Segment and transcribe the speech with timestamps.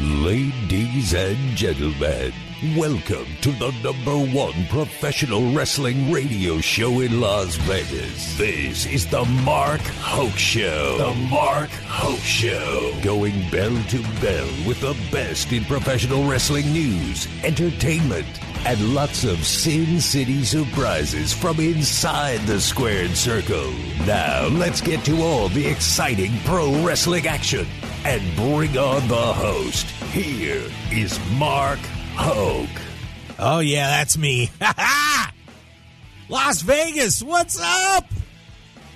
[0.00, 2.32] Ladies and gentlemen,
[2.76, 8.38] welcome to the number one professional wrestling radio show in Las Vegas.
[8.38, 10.98] This is the Mark Hoke Show.
[10.98, 12.96] The Mark Hoke Show.
[13.02, 18.28] Going bell to bell with the best in professional wrestling news, entertainment,
[18.66, 23.72] and lots of Sin City surprises from inside the squared circle.
[24.06, 27.66] Now, let's get to all the exciting pro wrestling action
[28.04, 29.86] and bring on the host.
[30.12, 31.78] Here is Mark
[32.14, 32.68] Hoke.
[33.38, 34.50] Oh, yeah, that's me.
[36.28, 38.06] Las Vegas, what's up?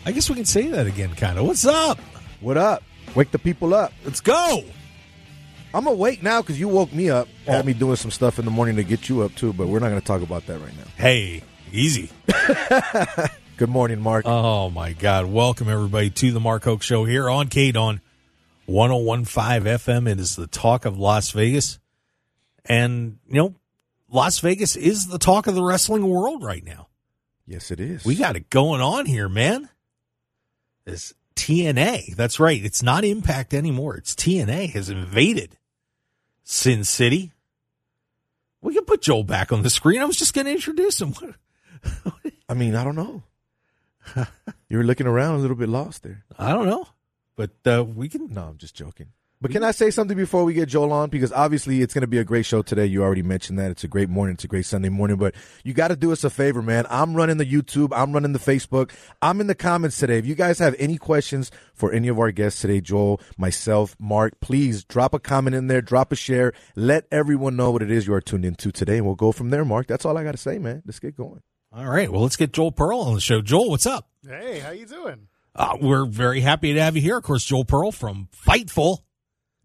[0.05, 1.47] I guess we can say that again, kind of.
[1.47, 1.99] What's up?
[2.41, 2.83] What up?
[3.15, 3.93] Wake the people up.
[4.05, 4.65] Let's go.
[5.75, 7.29] I'm awake now because you woke me up.
[7.47, 9.79] Had me doing some stuff in the morning to get you up too, but we're
[9.79, 10.85] not going to talk about that right now.
[10.97, 12.11] Hey, easy.
[13.57, 14.25] Good morning, Mark.
[14.27, 15.27] Oh, my God.
[15.27, 18.01] Welcome, everybody, to the Mark Hoke Show here on KDAWN
[18.67, 20.11] 1015 FM.
[20.11, 21.79] It is the talk of Las Vegas.
[22.67, 23.55] And, you know,
[24.11, 26.89] Las Vegas is the talk of the wrestling world right now.
[27.47, 28.05] yes, it is.
[28.05, 29.71] We got it going on here, man.
[30.85, 32.15] This TNA.
[32.15, 32.63] That's right.
[32.63, 33.97] It's not Impact anymore.
[33.97, 35.57] It's TNA has invaded
[36.45, 37.33] Sin City.
[38.61, 40.01] We can put Joel back on the screen.
[40.01, 41.15] I was just going to introduce him.
[42.49, 43.23] I mean, I don't know.
[44.69, 46.25] you were looking around a little bit lost there.
[46.39, 46.87] I don't know,
[47.37, 48.33] but uh, we can.
[48.33, 49.09] No, I'm just joking.
[49.43, 51.11] But can I say something before we get Joel on?
[51.11, 52.87] Because obviously it's going to be a great show today.
[52.87, 53.73] You already mentioned that.
[53.73, 54.35] It's a great morning.
[54.35, 55.17] It's a great Sunday morning.
[55.17, 55.35] But
[55.65, 56.87] you got to do us a favor, man.
[56.89, 57.89] I'm running the YouTube.
[57.91, 58.93] I'm running the Facebook.
[59.21, 60.19] I'm in the comments today.
[60.19, 64.39] If you guys have any questions for any of our guests today, Joel, myself, Mark,
[64.41, 65.83] please drop a comment in there.
[65.83, 66.53] Drop a share.
[66.77, 68.99] Let everyone know what it is you are tuned into today.
[68.99, 69.89] And we'll go from there, Mark.
[69.89, 70.85] That's all I got to say, man.
[70.87, 71.43] Let's get going.
[71.73, 72.13] All right.
[72.13, 73.43] Well, let's get Joel Pearl on the show.
[73.43, 74.09] Joel, what's up?
[74.25, 75.27] Hey, how you doing?
[75.57, 77.17] Uh, we're very happy to have you here.
[77.17, 78.29] Of course, Joel Pearl from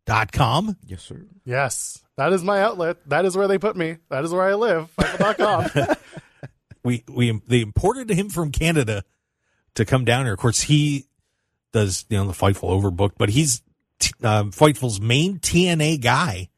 [0.08, 0.78] Fightful.com.
[0.86, 1.26] Yes, sir.
[1.46, 2.98] Yes, that is my outlet.
[3.08, 3.98] That is where they put me.
[4.10, 4.90] That is where I live.
[4.98, 5.96] Fightful.com.
[6.84, 9.04] we we they imported him from Canada
[9.76, 10.34] to come down here.
[10.34, 11.06] Of course, he
[11.74, 13.62] does you know the Fightful Overbooked, but he's
[14.00, 16.50] t- uh, Fightful's main TNA guy.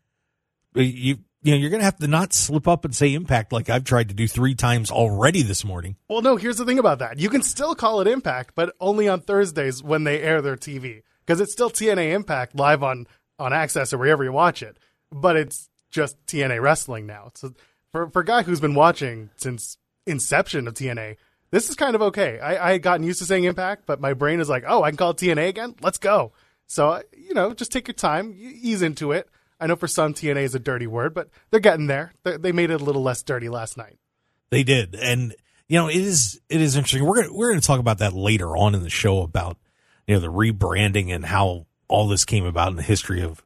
[0.76, 3.84] You you know you're gonna have to not slip up and say Impact like I've
[3.84, 5.96] tried to do three times already this morning.
[6.08, 7.20] well, no, here's the thing about that.
[7.20, 11.02] You can still call it Impact, but only on Thursdays when they air their TV
[11.26, 13.08] because it's still TNA Impact live on
[13.40, 14.78] on Access or wherever you watch it.
[15.12, 17.32] But it's just TNA Wrestling now.
[17.36, 17.54] So
[17.92, 21.18] for for a guy who's been watching since inception of TNA.
[21.52, 22.40] This is kind of okay.
[22.40, 24.92] I, I had gotten used to saying Impact, but my brain is like, oh, I
[24.92, 25.76] can call it TNA again.
[25.82, 26.32] Let's go.
[26.68, 29.28] So uh, you know, just take your time, ease into it.
[29.60, 32.14] I know for some TNA is a dirty word, but they're getting there.
[32.24, 33.98] They, they made it a little less dirty last night.
[34.52, 35.36] They did, and
[35.68, 37.06] you know it is it is interesting.
[37.06, 39.58] We're gonna we're gonna talk about that later on in the show about
[40.08, 43.44] you know the rebranding and how all this came about in the history of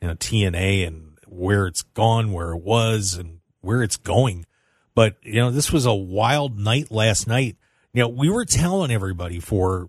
[0.00, 4.46] you know TNA and where it's gone, where it was, and where it's going.
[4.94, 7.56] But you know this was a wild night last night.
[7.92, 9.88] You know we were telling everybody for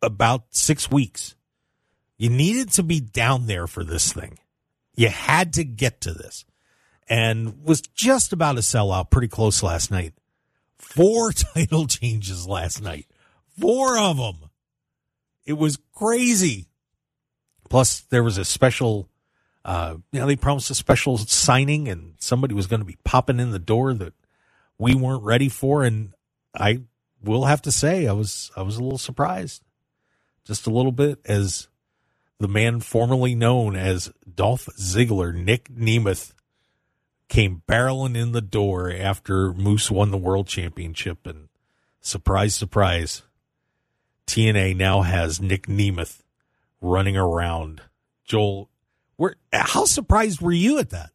[0.00, 1.34] about six weeks
[2.16, 4.38] you needed to be down there for this thing.
[4.96, 6.44] You had to get to this
[7.08, 10.14] and was just about to sell out pretty close last night.
[10.78, 13.06] Four title changes last night.
[13.60, 14.50] Four of them.
[15.44, 16.68] It was crazy.
[17.74, 19.08] Plus, there was a special,
[19.64, 23.40] uh, you know, they promised a special signing and somebody was going to be popping
[23.40, 24.12] in the door that
[24.78, 25.82] we weren't ready for.
[25.82, 26.12] And
[26.54, 26.82] I
[27.20, 29.64] will have to say, I was, I was a little surprised
[30.44, 31.66] just a little bit as
[32.38, 36.32] the man formerly known as Dolph Ziggler, Nick Nemeth,
[37.28, 41.26] came barreling in the door after Moose won the world championship.
[41.26, 41.48] And
[42.00, 43.22] surprise, surprise,
[44.28, 46.20] TNA now has Nick Nemeth
[46.84, 47.82] running around.
[48.24, 48.70] Joel,
[49.16, 51.10] where, how surprised were you at that?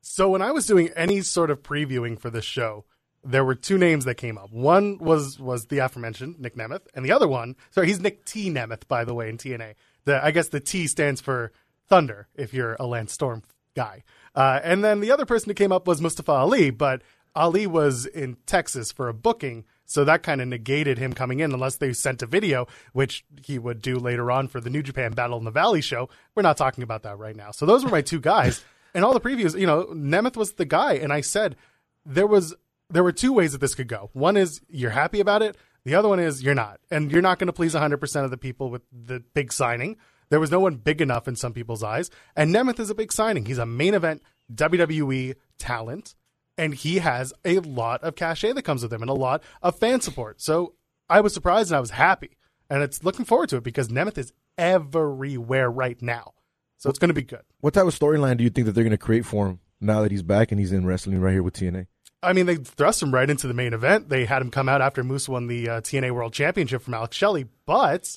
[0.00, 2.84] So when I was doing any sort of previewing for this show,
[3.24, 4.52] there were two names that came up.
[4.52, 8.50] One was was the aforementioned Nick Nemeth, and the other one, sorry, he's Nick T
[8.50, 9.74] Nemeth, by the way, in TNA.
[10.04, 11.52] The I guess the T stands for
[11.88, 13.42] Thunder if you're a Lance Storm
[13.74, 14.02] guy.
[14.34, 17.02] Uh, and then the other person who came up was Mustafa Ali, but
[17.34, 21.52] Ali was in Texas for a booking, so that kind of negated him coming in
[21.52, 25.12] unless they sent a video, which he would do later on for the New Japan
[25.12, 26.10] Battle in the Valley show.
[26.34, 27.52] We're not talking about that right now.
[27.52, 28.62] So those were my two guys.
[28.94, 31.56] and all the previews, you know, Nemeth was the guy, and I said
[32.04, 32.54] there was
[32.90, 34.10] there were two ways that this could go.
[34.12, 35.56] One is you're happy about it.
[35.84, 38.36] The other one is you're not, and you're not going to please 100% of the
[38.36, 39.96] people with the big signing.
[40.28, 43.10] There was no one big enough in some people's eyes, and Nemeth is a big
[43.10, 43.46] signing.
[43.46, 46.14] He's a main event WWE talent,
[46.58, 49.78] and he has a lot of cachet that comes with him and a lot of
[49.78, 50.42] fan support.
[50.42, 50.74] So
[51.08, 52.36] I was surprised and I was happy,
[52.68, 56.34] and it's looking forward to it because Nemeth is everywhere right now.
[56.76, 57.42] So it's going to be good.
[57.60, 60.02] What type of storyline do you think that they're going to create for him now
[60.02, 61.86] that he's back and he's in wrestling right here with TNA?
[62.22, 64.08] I mean, they thrust him right into the main event.
[64.08, 67.16] They had him come out after Moose won the uh, TNA World Championship from Alex
[67.16, 68.16] Shelley, but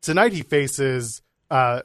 [0.00, 1.80] tonight he faces uh,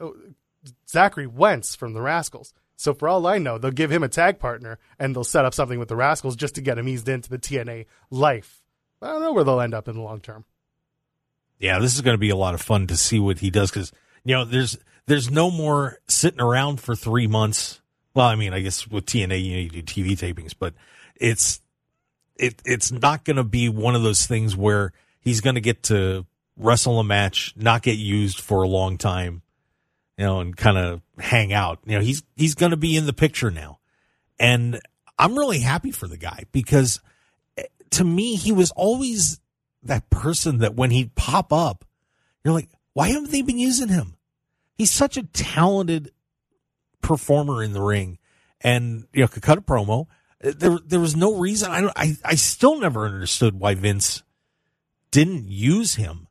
[0.88, 2.52] Zachary Wentz from the Rascals.
[2.78, 5.52] So for all I know, they'll give him a tag partner and they'll set up
[5.52, 8.62] something with the Rascals just to get him eased into the TNA life.
[9.02, 10.44] I don't know where they'll end up in the long term.
[11.58, 13.72] Yeah, this is going to be a lot of fun to see what he does
[13.72, 13.90] because
[14.24, 17.80] you know there's there's no more sitting around for three months.
[18.14, 20.74] Well, I mean, I guess with TNA you need to do TV tapings, but
[21.16, 21.60] it's
[22.36, 25.82] it it's not going to be one of those things where he's going to get
[25.84, 26.26] to
[26.56, 29.42] wrestle a match, not get used for a long time,
[30.16, 31.80] you know, and kind of hang out.
[31.84, 33.78] You know, he's he's going to be in the picture now,
[34.38, 34.80] and
[35.18, 37.00] I'm really happy for the guy because
[37.56, 39.40] eh, to me he was always
[39.82, 41.84] that person that when he'd pop up,
[42.44, 44.16] you're like, why haven't they been using him?
[44.76, 46.12] He's such a talented
[47.02, 48.18] performer in the ring,
[48.60, 50.06] and you know, could cut a promo.
[50.40, 51.70] There, there was no reason.
[51.70, 51.90] I.
[51.96, 54.22] I, I still never understood why Vince
[55.10, 56.28] didn't use him.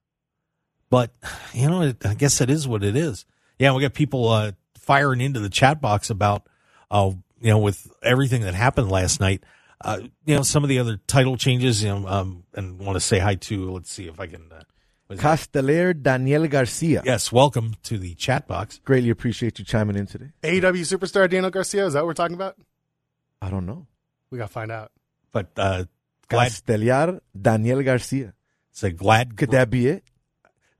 [0.90, 1.12] But
[1.54, 3.26] you know, I guess it is what it is.
[3.60, 4.52] Yeah, we got people uh,
[4.88, 6.48] firing into the chat box about,
[6.90, 9.44] uh, you know, with everything that happened last night.
[9.80, 11.84] Uh, you know, some of the other title changes.
[11.84, 13.72] You know, um, and want to say hi to.
[13.72, 14.50] Let's see if I can.
[14.52, 14.64] Uh,
[15.16, 17.04] Casteller Daniel Garcia.
[17.06, 18.82] Yes, welcome to the chat box.
[18.84, 20.32] Greatly appreciate you chiming in today.
[20.42, 22.58] AEW superstar Daniel Garcia, is that what we're talking about?
[23.42, 23.86] I don't know.
[24.32, 24.92] We got to find out.
[25.32, 25.86] But uh,
[26.28, 28.34] glad Castellar Daniel Garcia.
[28.72, 30.04] say glad Could that be it?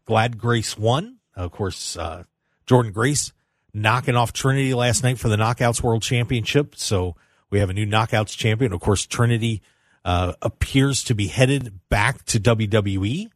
[0.06, 1.20] glad Grace won.
[1.36, 2.24] Of course, uh,
[2.66, 3.32] Jordynne Grace
[3.78, 6.76] knocking off Trinity last night for the Knockouts World Championship.
[6.76, 7.16] So
[7.50, 8.74] we have a new Knockouts champion.
[8.74, 9.62] Of course, Trinity
[10.04, 13.30] uh, appears to be headed back to WWE.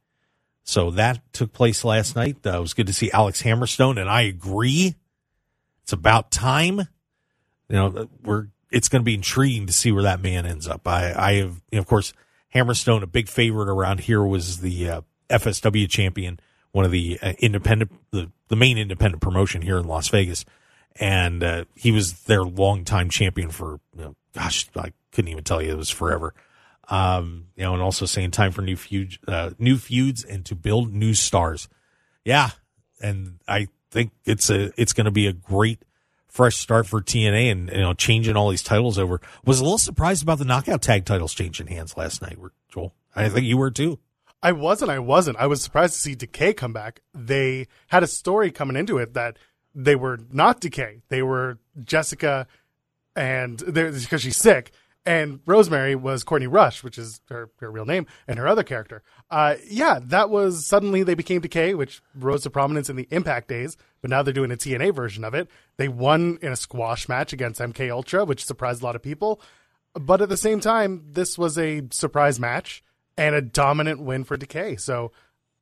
[0.64, 2.38] So that took place last night.
[2.46, 4.96] Uh, it was good to see Alex Hammerstone, and I agree.
[5.84, 6.80] It's about time.
[7.68, 10.88] You know, we're it's going to be intriguing to see where that man ends up.
[10.88, 12.14] I, I have, you know, of course,
[12.56, 16.40] Hammerstone, a big favorite around here, was the uh, FSW champion,
[16.72, 20.46] one of the uh, independent, the, the main independent promotion here in Las Vegas,
[20.96, 25.62] and uh, he was their longtime champion for, you know, gosh, I couldn't even tell
[25.62, 26.34] you it was forever.
[26.90, 30.56] Um, you know, and also saying time for new feuds, uh, new feuds, and to
[30.56, 31.70] build new stars.
[32.26, 32.50] Yeah,
[33.02, 35.86] and I think it's a it's going to be a great
[36.28, 39.22] fresh start for TNA and you know changing all these titles over.
[39.46, 42.38] Was a little surprised about the knockout tag titles changing hands last night.
[42.70, 44.00] Joel, I think you were too.
[44.44, 44.92] I wasn't.
[44.92, 45.38] I wasn't.
[45.38, 47.02] I was surprised to see Decay come back.
[47.14, 49.38] They had a story coming into it that
[49.76, 51.02] they were not Decay.
[51.10, 52.48] They were Jessica,
[53.16, 54.72] and because she's sick.
[55.04, 59.02] And Rosemary was Courtney Rush, which is her, her real name, and her other character.
[59.32, 63.48] Uh, yeah, that was suddenly they became Decay, which rose to prominence in the Impact
[63.48, 63.78] days.
[64.02, 65.50] But now they're doing a TNA version of it.
[65.78, 69.42] They won in a squash match against MK Ultra, which surprised a lot of people.
[69.94, 72.84] But at the same time, this was a surprise match
[73.22, 74.78] and a dominant win for Decay.
[74.78, 75.12] So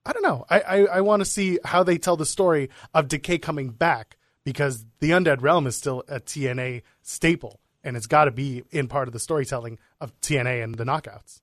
[0.05, 0.45] I don't know.
[0.49, 4.17] I, I, I want to see how they tell the story of Decay coming back
[4.45, 8.87] because the Undead Realm is still a TNA staple and it's got to be in
[8.87, 11.41] part of the storytelling of TNA and the knockouts.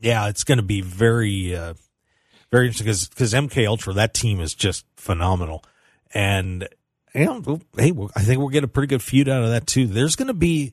[0.00, 1.74] Yeah, it's going to be very, uh,
[2.50, 5.64] very interesting because because MK Ultra that team is just phenomenal,
[6.14, 6.68] and
[7.14, 9.86] you know, hey, I think we'll get a pretty good feud out of that too.
[9.86, 10.72] There's going to be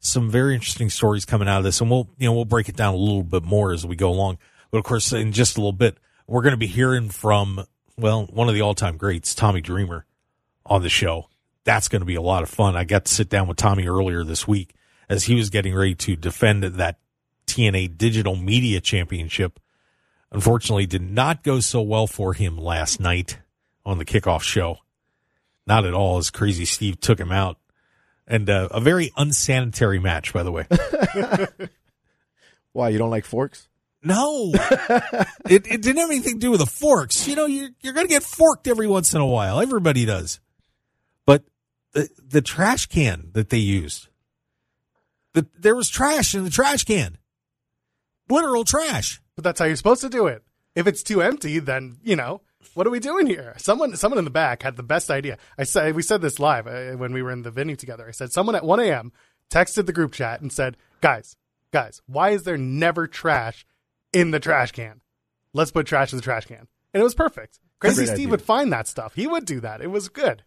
[0.00, 2.76] some very interesting stories coming out of this, and we'll you know we'll break it
[2.76, 4.38] down a little bit more as we go along.
[4.70, 7.64] But of course, in just a little bit, we're going to be hearing from
[7.96, 10.06] well one of the all time greats, Tommy Dreamer,
[10.64, 11.28] on the show.
[11.64, 12.76] That's going to be a lot of fun.
[12.76, 14.74] I got to sit down with Tommy earlier this week
[15.08, 16.98] as he was getting ready to defend that
[17.46, 19.58] TNA Digital Media Championship.
[20.30, 23.38] Unfortunately, did not go so well for him last night
[23.84, 24.78] on the kickoff show.
[25.66, 27.58] Not at all, as Crazy Steve took him out.
[28.26, 30.66] And uh, a very unsanitary match, by the way.
[32.72, 33.68] Why, you don't like forks?
[34.02, 37.26] No, it, it didn't have anything to do with the forks.
[37.26, 39.60] You know, you're, you're going to get forked every once in a while.
[39.60, 40.40] Everybody does.
[41.24, 41.44] But
[41.92, 44.08] the, the trash can that they used,
[45.32, 47.18] the, there was trash in the trash can.
[48.28, 49.20] Literal trash.
[49.34, 50.42] But that's how you're supposed to do it.
[50.74, 52.42] If it's too empty, then, you know,
[52.76, 53.54] what are we doing here?
[53.58, 55.38] Someone, someone in the back had the best idea.
[55.58, 58.06] I said, we said this live uh, when we were in the venue together.
[58.06, 59.12] I said, someone at 1 a.m.
[59.50, 61.36] texted the group chat and said, guys,
[61.72, 63.66] guys, why is there never trash
[64.12, 65.00] in the trash can?
[65.52, 66.68] Let's put trash in the trash can.
[66.92, 67.58] And it was perfect.
[67.80, 68.28] Crazy Steve idea.
[68.28, 69.14] would find that stuff.
[69.14, 69.80] He would do that.
[69.80, 70.42] It was good.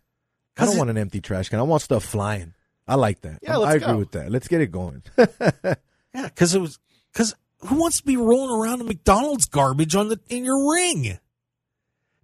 [0.57, 1.59] I don't it- want an empty trash can.
[1.59, 2.53] I want stuff flying.
[2.87, 3.39] I like that.
[3.41, 3.97] Yeah, I- let's I agree go.
[3.99, 4.31] with that.
[4.31, 5.03] Let's get it going.
[6.13, 6.79] Yeah, because it was
[7.13, 11.19] because who wants to be rolling around in McDonald's garbage on the in your ring,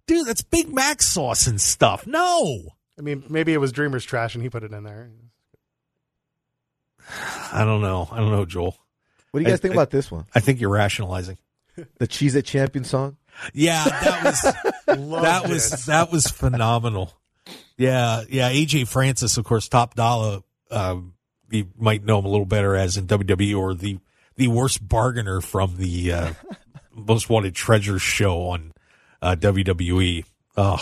[0.06, 0.26] dude?
[0.26, 2.06] That's Big Mac sauce and stuff.
[2.06, 2.62] No,
[2.98, 5.10] I mean, maybe it was Dreamer's trash and he put it in there.
[7.52, 8.08] I don't know.
[8.10, 8.76] I don't know, Joel.
[9.30, 10.26] What do you guys I- think I- about this one?
[10.34, 11.38] I think you're rationalizing.
[11.98, 13.18] The Cheez-It Champion song?
[13.52, 15.50] Yeah, that was Loved that it.
[15.50, 17.12] was that was phenomenal.
[17.76, 18.50] Yeah, yeah.
[18.50, 20.42] AJ Francis, of course, Top Dolla.
[20.70, 21.12] Um,
[21.50, 23.98] you might know him a little better as in WWE or the
[24.36, 26.32] the worst bargainer from the uh,
[26.94, 28.72] Most Wanted Treasures show on
[29.22, 30.24] uh, WWE.
[30.56, 30.80] Ugh,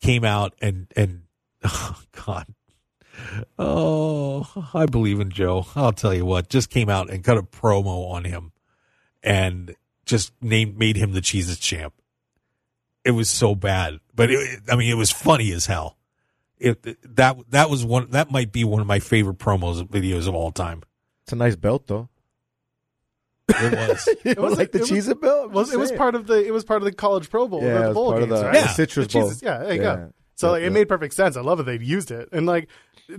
[0.00, 1.22] came out and and
[1.64, 2.46] oh God.
[3.58, 5.66] Oh, I believe in Joe.
[5.76, 8.52] I'll tell you what, just came out and cut a promo on him
[9.22, 9.74] and
[10.04, 11.94] just named made him the Cheez-It champ.
[13.04, 15.96] It was so bad, but it, I mean, it was funny as hell.
[16.58, 16.82] It
[17.16, 20.50] that that was one that might be one of my favorite promos videos of all
[20.50, 20.82] time.
[21.24, 22.08] It's a nice belt, though.
[23.48, 24.08] It was.
[24.24, 25.50] it was was- like the it was- Cheez It belt?
[25.50, 27.68] was it was part of the it was part of the college pro bowl Yeah,
[27.68, 28.54] or it the was bowl part of games, the, right?
[28.54, 28.62] Yeah.
[28.62, 29.22] the Citrus Bowl.
[29.28, 29.96] cheeses- yeah, there you Yeah.
[29.96, 30.12] go.
[30.36, 31.36] So like, it made perfect sense.
[31.36, 32.28] I love that they've used it.
[32.32, 32.68] And like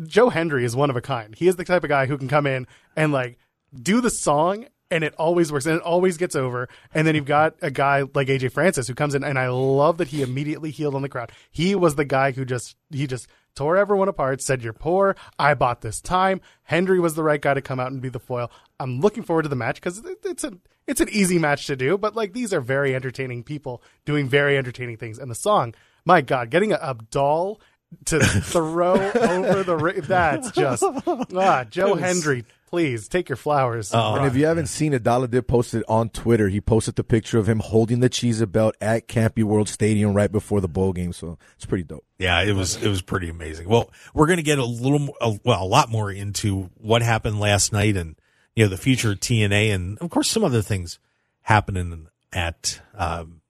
[0.05, 1.33] Joe Hendry is one of a kind.
[1.35, 3.37] He is the type of guy who can come in and like
[3.81, 6.67] do the song and it always works and it always gets over.
[6.93, 9.97] And then you've got a guy like AJ Francis who comes in and I love
[9.99, 11.31] that he immediately healed on the crowd.
[11.51, 15.15] He was the guy who just he just tore everyone apart, said you're poor.
[15.39, 16.41] I bought this time.
[16.63, 18.51] Hendry was the right guy to come out and be the foil.
[18.79, 20.53] I'm looking forward to the match because it's a
[20.87, 24.57] it's an easy match to do, but like these are very entertaining people doing very
[24.57, 25.17] entertaining things.
[25.17, 25.73] And the song,
[26.05, 27.59] my God, getting a, a doll
[28.05, 30.83] to throw over the ri- that's just
[31.35, 33.91] ah Joe Hendry, please take your flowers.
[33.93, 36.49] Oh, And if you haven't seen it, Dolla did post it on Twitter.
[36.49, 40.13] He posted the picture of him holding the Cheez It belt at Camping World Stadium
[40.13, 41.13] right before the bowl game.
[41.13, 42.03] So it's pretty dope.
[42.19, 43.69] Yeah, it was it was pretty amazing.
[43.69, 47.01] Well, we're going to get a little mo- a, well, a lot more into what
[47.01, 48.15] happened last night and
[48.55, 50.99] you know the future of TNA and of course some other things
[51.41, 53.41] happening at um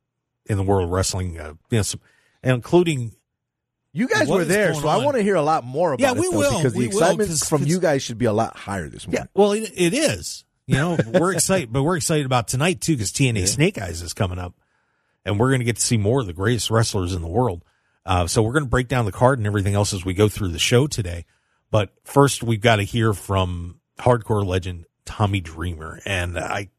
[0.48, 2.02] in the world of wrestling uh, you know some,
[2.44, 3.12] including
[3.94, 6.12] You guys What were there, so I want to hear a lot more about Yeah,
[6.12, 6.20] it.
[6.20, 6.58] we though, will.
[6.58, 9.08] because the excitement will, 'cause- from 'cause- you guys should be a lot higher this
[9.08, 9.22] morning.
[9.24, 10.44] Yeah, well, it, it is.
[10.68, 14.14] You know, we're excited, but we're excited about tonight too because TNA Snake Eyes is
[14.14, 14.54] coming up,
[15.24, 17.64] and we're going to get to see more of the greatest wrestlers in the world.
[18.06, 20.28] Uh, so we're going to break down the card and everything else as we go
[20.28, 21.26] through the show today.
[21.72, 26.70] But first, we've got to hear from hardcore legend Tommy Dreamer, and I,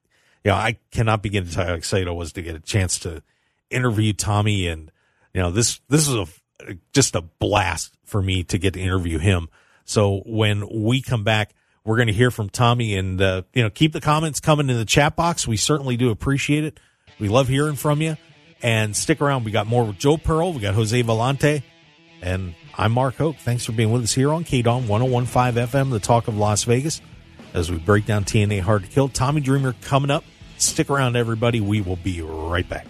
[0.44, 2.60] you know, I cannot begin to tell you how excited I was to get a
[2.60, 3.22] chance to
[3.70, 4.90] interview Tommy, and
[5.32, 6.26] you know, this this is a
[6.92, 9.48] just a blast for me to get to interview him.
[9.84, 11.54] So when we come back,
[11.84, 14.76] we're going to hear from Tommy and, uh, you know, keep the comments coming in
[14.76, 15.46] the chat box.
[15.46, 16.80] We certainly do appreciate it.
[17.20, 18.16] We love hearing from you
[18.62, 19.44] and stick around.
[19.44, 20.52] We got more with Joel Pearl.
[20.52, 21.62] We got Jose Volonte
[22.22, 23.36] and I'm Mark Hoke.
[23.36, 27.00] Thanks for being with us here on KDAWN 1015 FM, the talk of Las Vegas
[27.56, 29.08] as we break down TNA Hard to Kill.
[29.08, 30.24] Tommy Dreamer coming up.
[30.58, 31.60] Stick around, everybody.
[31.60, 32.86] We will be right back.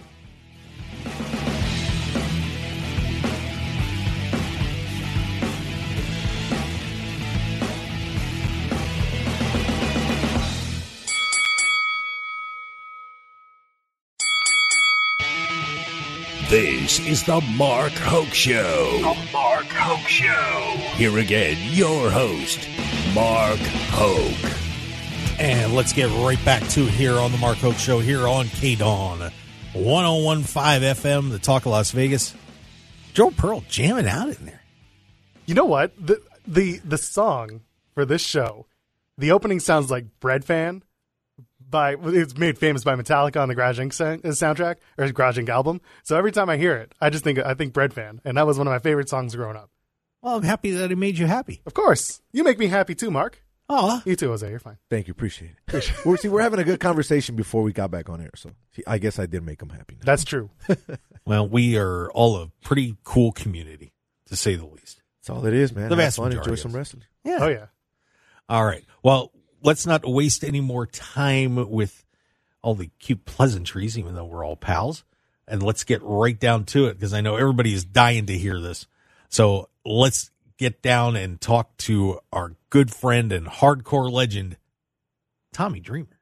[16.49, 18.99] This is the Mark Hoke Show.
[18.99, 20.77] The Mark Hoke Show.
[20.95, 22.69] Here again, your host,
[23.13, 25.39] Mark Hoke.
[25.41, 28.45] And let's get right back to it here on the Mark Hoke Show here on
[28.45, 29.33] KDAWN
[29.73, 30.63] 1015
[30.93, 32.33] FM, the talk of Las Vegas.
[33.13, 34.63] Joel Pearl jamming out in there.
[35.47, 35.91] You know what?
[35.99, 37.59] The the the song
[37.93, 38.67] for this show,
[39.17, 40.83] the opening sounds like Breadfan
[41.69, 43.99] by it's made famous by Metallica on the Garage Inc.
[43.99, 45.49] uh, soundtrack or Garage Inc.
[45.49, 45.81] album.
[46.03, 48.57] So every time I hear it, I just think I think Breadfan, and that was
[48.57, 49.69] one of my favorite songs growing up.
[50.21, 51.61] Well, I'm happy that it made you happy.
[51.65, 53.43] Of course, you make me happy too, Mark.
[53.69, 54.49] Oh, You too, Jose.
[54.49, 54.77] You're fine.
[54.89, 55.93] Thank you, appreciate it.
[56.05, 58.81] we're see, we're having a good conversation before we got back on air, so see,
[58.87, 59.95] I guess I did make him happy.
[59.95, 60.05] Now.
[60.05, 60.49] That's true.
[61.25, 63.91] well, we are all a pretty cool community,
[64.27, 65.01] to say the least.
[65.21, 65.89] That's all it is, man.
[65.89, 66.75] The Have fun, enjoy some us.
[66.77, 67.03] wrestling.
[67.25, 67.39] Yeah.
[67.41, 67.65] Oh yeah.
[68.47, 68.85] All right.
[69.03, 69.33] Well,
[69.63, 72.05] let's not waste any more time with
[72.61, 75.03] all the cute pleasantries, even though we're all pals.
[75.47, 78.59] And let's get right down to it because I know everybody is dying to hear
[78.59, 78.85] this.
[79.29, 84.57] So let's get down and talk to our good friend and hardcore legend,
[85.53, 86.19] Tommy Dreamer.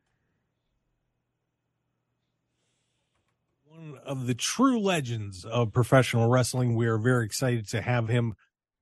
[3.63, 6.75] One of the true legends of professional wrestling.
[6.75, 8.36] We are very excited to have him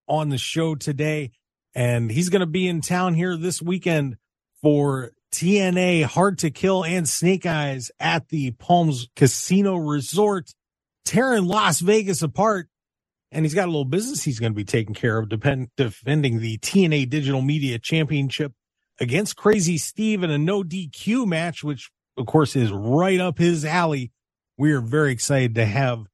[0.08, 1.32] on the show today
[1.76, 4.18] and he's going to be in town here this weekend
[4.64, 10.54] for TNA Hard to Kill and Snake Eyes at the Palms Casino Resort,
[11.06, 12.70] tearing Las Vegas apart.
[13.32, 16.40] And he's got a little business he's going to be taking care of, depend, defending
[16.40, 18.54] the TNA Digital Media Championship
[19.00, 23.66] against Crazy Steve in a no DQ match, which of course is right up his
[23.66, 24.12] alley.
[24.58, 26.06] We are very excited to have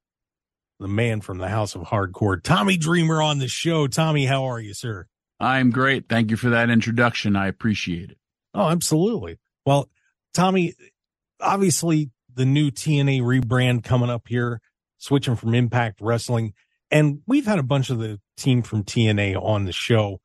[0.80, 3.86] the man from the House of Hardcore, Tommy Dreamer, on the show.
[3.86, 5.06] Tommy, how are you, sir?
[5.38, 6.08] I'm great.
[6.08, 7.36] Thank you for that introduction.
[7.36, 8.16] I appreciate it.
[8.54, 9.38] Oh, absolutely.
[9.64, 9.88] Well,
[10.34, 10.74] Tommy,
[11.40, 14.60] obviously the new TNA rebrand coming up here,
[14.98, 16.54] switching from Impact Wrestling.
[16.90, 20.20] And we've had a bunch of the team from TNA on the show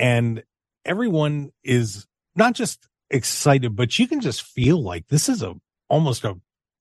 [0.00, 0.42] and
[0.84, 5.54] everyone is not just excited, but you can just feel like this is a
[5.88, 6.36] almost a,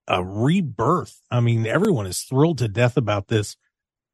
[0.08, 1.22] a rebirth.
[1.29, 3.58] I mean, everyone is thrilled to death about this.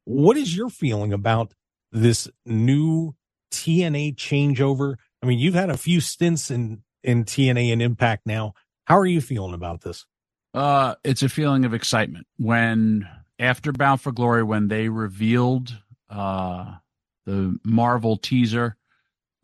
[0.04, 1.54] What is your feeling about
[1.92, 3.14] this new
[3.52, 4.96] TNA changeover?
[5.22, 8.54] I mean, you've had a few stints in, in TNA and Impact now.
[8.84, 10.06] How are you feeling about this?
[10.54, 13.08] Uh, it's a feeling of excitement when
[13.38, 15.76] after Bound for Glory, when they revealed
[16.08, 16.76] uh,
[17.24, 18.76] the Marvel teaser,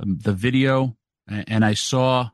[0.00, 0.96] um, the video,
[1.28, 2.30] and I saw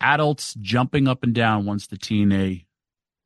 [0.00, 2.66] adults jumping up and down once the TNA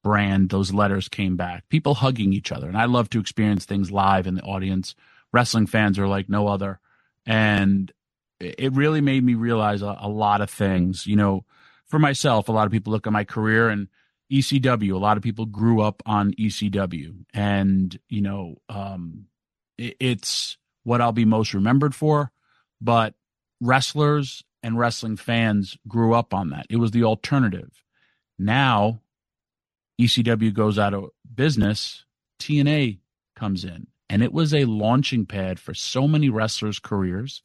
[0.05, 2.69] brand, those letters came back, people hugging each other.
[2.69, 4.95] And I love to experience things live in the audience.
[5.33, 6.79] Wrestling fans are like no other.
[7.25, 7.91] And
[8.40, 11.07] it really made me realize a, a lot of things.
[11.07, 11.45] You know,
[11.87, 13.88] for myself, a lot of people look at my career and
[14.31, 14.93] ECW.
[14.93, 19.26] A lot of people grew up on ECW, and you know, um,
[19.78, 22.33] it, it's what I'll be most remembered for.
[22.81, 23.14] But
[23.61, 26.66] wrestlers and wrestling fans grew up on that.
[26.69, 27.71] It was the alternative.
[28.38, 29.00] Now,
[30.00, 32.05] ECW goes out of business.
[32.38, 32.99] TNA
[33.35, 37.43] comes in, and it was a launching pad for so many wrestlers' careers,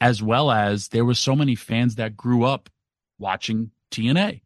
[0.00, 2.68] as well as there were so many fans that grew up
[3.18, 4.42] watching TNA.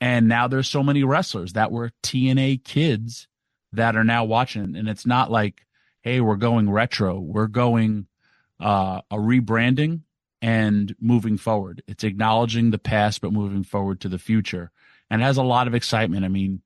[0.00, 3.28] And now there's so many wrestlers that were TNA kids
[3.72, 4.76] that are now watching.
[4.76, 5.66] And it's not like,
[6.02, 7.18] hey, we're going retro.
[7.18, 8.06] We're going
[8.60, 10.00] uh, a rebranding
[10.42, 11.82] and moving forward.
[11.86, 14.70] It's acknowledging the past, but moving forward to the future.
[15.08, 16.24] And has a lot of excitement.
[16.24, 16.62] I mean,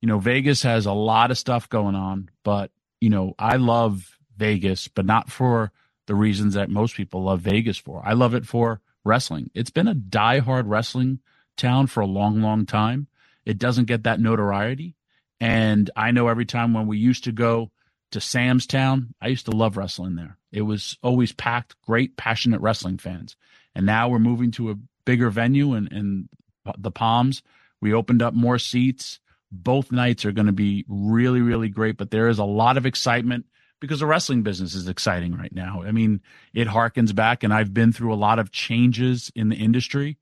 [0.00, 4.16] you know, Vegas has a lot of stuff going on, but, you know, I love
[4.36, 5.72] Vegas, but not for
[6.10, 8.02] the reasons that most people love Vegas for.
[8.04, 9.48] I love it for wrestling.
[9.54, 11.20] It's been a die-hard wrestling
[11.56, 13.06] town for a long, long time.
[13.46, 14.96] It doesn't get that notoriety.
[15.40, 17.70] And I know every time when we used to go
[18.10, 20.36] to Sam's Town, I used to love wrestling there.
[20.50, 23.36] It was always packed, great, passionate wrestling fans.
[23.76, 26.28] And now we're moving to a bigger venue in, in
[26.76, 27.40] the Palms.
[27.80, 29.20] We opened up more seats.
[29.52, 32.84] Both nights are going to be really, really great, but there is a lot of
[32.84, 33.46] excitement
[33.80, 35.82] because the wrestling business is exciting right now.
[35.82, 36.20] I mean,
[36.54, 40.18] it harkens back, and I've been through a lot of changes in the industry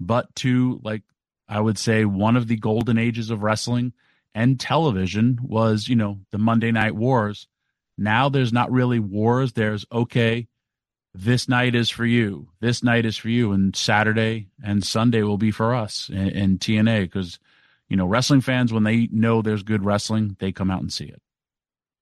[0.00, 1.02] but to like
[1.48, 3.92] I would say one of the golden ages of wrestling
[4.34, 7.46] and television was, you know, the Monday Night Wars.
[7.96, 9.52] Now there's not really wars.
[9.52, 10.48] There's okay,
[11.14, 12.48] this night is for you.
[12.60, 16.58] This night is for you, and Saturday and Sunday will be for us in, in
[16.58, 17.38] TNA because
[17.88, 21.06] you know wrestling fans when they know there's good wrestling, they come out and see
[21.06, 21.22] it.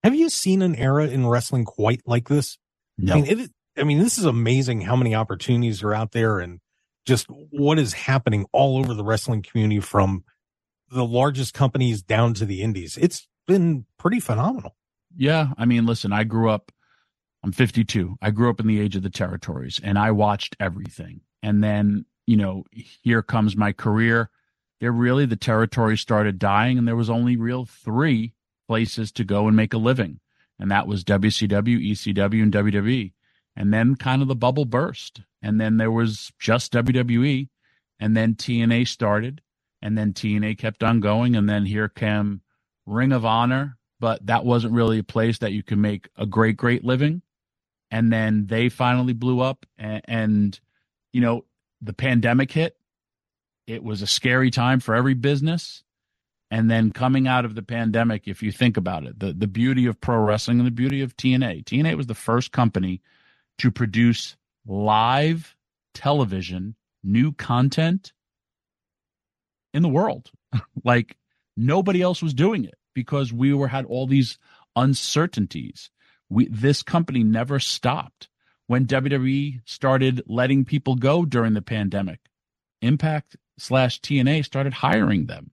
[0.05, 2.59] Have you seen an era in wrestling quite like this?
[2.99, 3.15] No.
[3.15, 6.61] I mean, it, I mean, this is amazing how many opportunities are out there and
[7.07, 10.25] just what is happening all over the wrestling community from
[10.91, 12.99] the largest companies down to the indies.
[13.01, 14.77] It's been pretty phenomenal.
[15.17, 15.49] Yeah.
[15.57, 16.71] I mean, listen, I grew up,
[17.43, 18.17] I'm 52.
[18.21, 21.23] I grew up in the age of the territories and I watched everything.
[21.43, 22.65] And then, you know,
[23.03, 24.29] here comes my career.
[24.81, 28.35] There really, the territory started dying and there was only real three
[28.67, 30.21] places to go and make a living.
[30.59, 33.13] And that was WCW, ECW, and WWE.
[33.57, 35.21] And then kind of the bubble burst.
[35.43, 37.49] And then there was just WWE.
[38.01, 39.41] And then TNA started.
[39.83, 41.37] And then TNA kept on going.
[41.37, 42.41] And then here came
[42.87, 43.77] Ring of Honor.
[44.01, 47.23] But that wasn't really a place that you could make a great, great living.
[47.91, 49.67] And then they finally blew up.
[49.79, 50.61] And, and
[51.13, 51.45] you know,
[51.81, 52.77] the pandemic hit.
[53.67, 55.83] It was a scary time for every business.
[56.55, 59.87] And then coming out of the pandemic, if you think about it, the, the beauty
[59.87, 61.65] of pro wrestling and the beauty of TNA.
[61.65, 63.03] TNA was the first company
[63.59, 65.57] to produce live
[65.95, 68.13] television, new content
[69.73, 70.31] in the world.
[70.85, 71.17] like
[71.57, 74.39] nobody else was doing it because we were had all these
[74.77, 75.91] uncertainties.
[76.29, 78.29] We this company never stopped.
[78.69, 82.21] When WWE started letting people go during the pandemic,
[82.81, 85.51] Impact slash TNA started hiring them.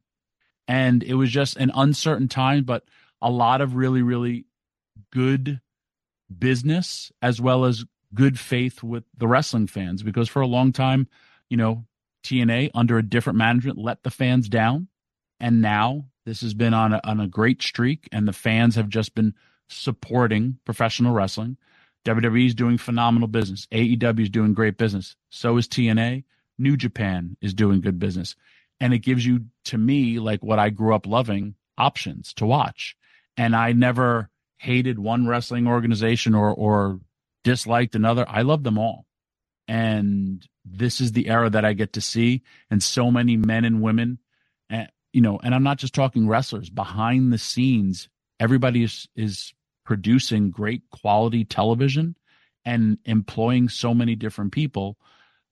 [0.71, 2.85] And it was just an uncertain time, but
[3.21, 4.45] a lot of really, really
[5.11, 5.59] good
[6.39, 11.09] business as well as good faith with the wrestling fans because for a long time,
[11.49, 11.83] you know,
[12.23, 14.87] TNA under a different management let the fans down.
[15.41, 18.87] And now this has been on a, on a great streak, and the fans have
[18.87, 19.33] just been
[19.67, 21.57] supporting professional wrestling.
[22.05, 23.67] WWE is doing phenomenal business.
[23.73, 25.17] AEW is doing great business.
[25.31, 26.23] So is TNA.
[26.57, 28.37] New Japan is doing good business.
[28.81, 32.97] And it gives you, to me, like what I grew up loving, options to watch.
[33.37, 37.01] And I never hated one wrestling organization or or
[37.45, 38.25] disliked another.
[38.29, 39.07] I love them all.
[39.67, 43.81] And this is the era that I get to see and so many men and
[43.83, 44.19] women
[44.69, 49.53] and you know, and I'm not just talking wrestlers, behind the scenes, everybody is is
[49.85, 52.17] producing great quality television
[52.65, 54.97] and employing so many different people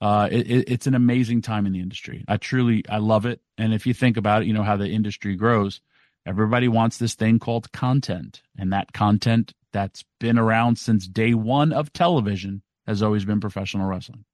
[0.02, 2.24] uh, it, it's an amazing time in the industry.
[2.28, 3.42] I truly, I love it.
[3.58, 5.82] And if you think about it, you know how the industry grows.
[6.26, 11.74] Everybody wants this thing called content, and that content that's been around since day one
[11.74, 14.26] of television has always been professional wrestling.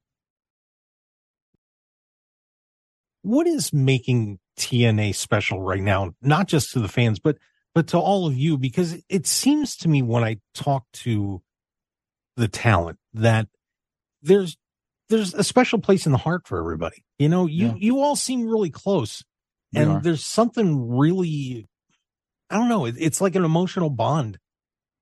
[3.21, 6.13] What is making TNA special right now?
[6.21, 7.37] Not just to the fans, but
[7.73, 11.41] but to all of you, because it seems to me when I talk to
[12.37, 13.47] the talent that
[14.21, 14.57] there's
[15.09, 17.03] there's a special place in the heart for everybody.
[17.19, 17.73] You know, you, yeah.
[17.77, 19.23] you all seem really close
[19.73, 20.01] we and are.
[20.01, 21.67] there's something really,
[22.49, 22.85] I don't know.
[22.85, 24.39] It, it's like an emotional bond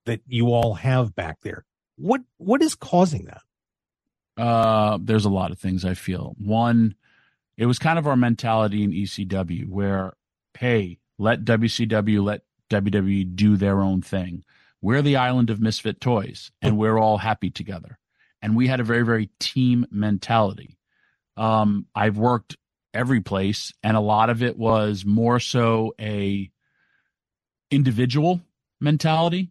[0.05, 1.65] that you all have back there.
[1.97, 3.41] What, what is causing that?
[4.41, 6.35] Uh, there's a lot of things I feel.
[6.37, 6.95] One,
[7.57, 10.13] it was kind of our mentality in ECW where,
[10.57, 14.43] hey, let WCW, let WWE do their own thing.
[14.81, 17.99] We're the island of misfit toys and we're all happy together
[18.43, 20.77] and we had a very very team mentality.
[21.37, 22.57] Um, I've worked
[22.93, 26.51] every place, and a lot of it was more so a
[27.71, 28.41] individual
[28.79, 29.49] mentality.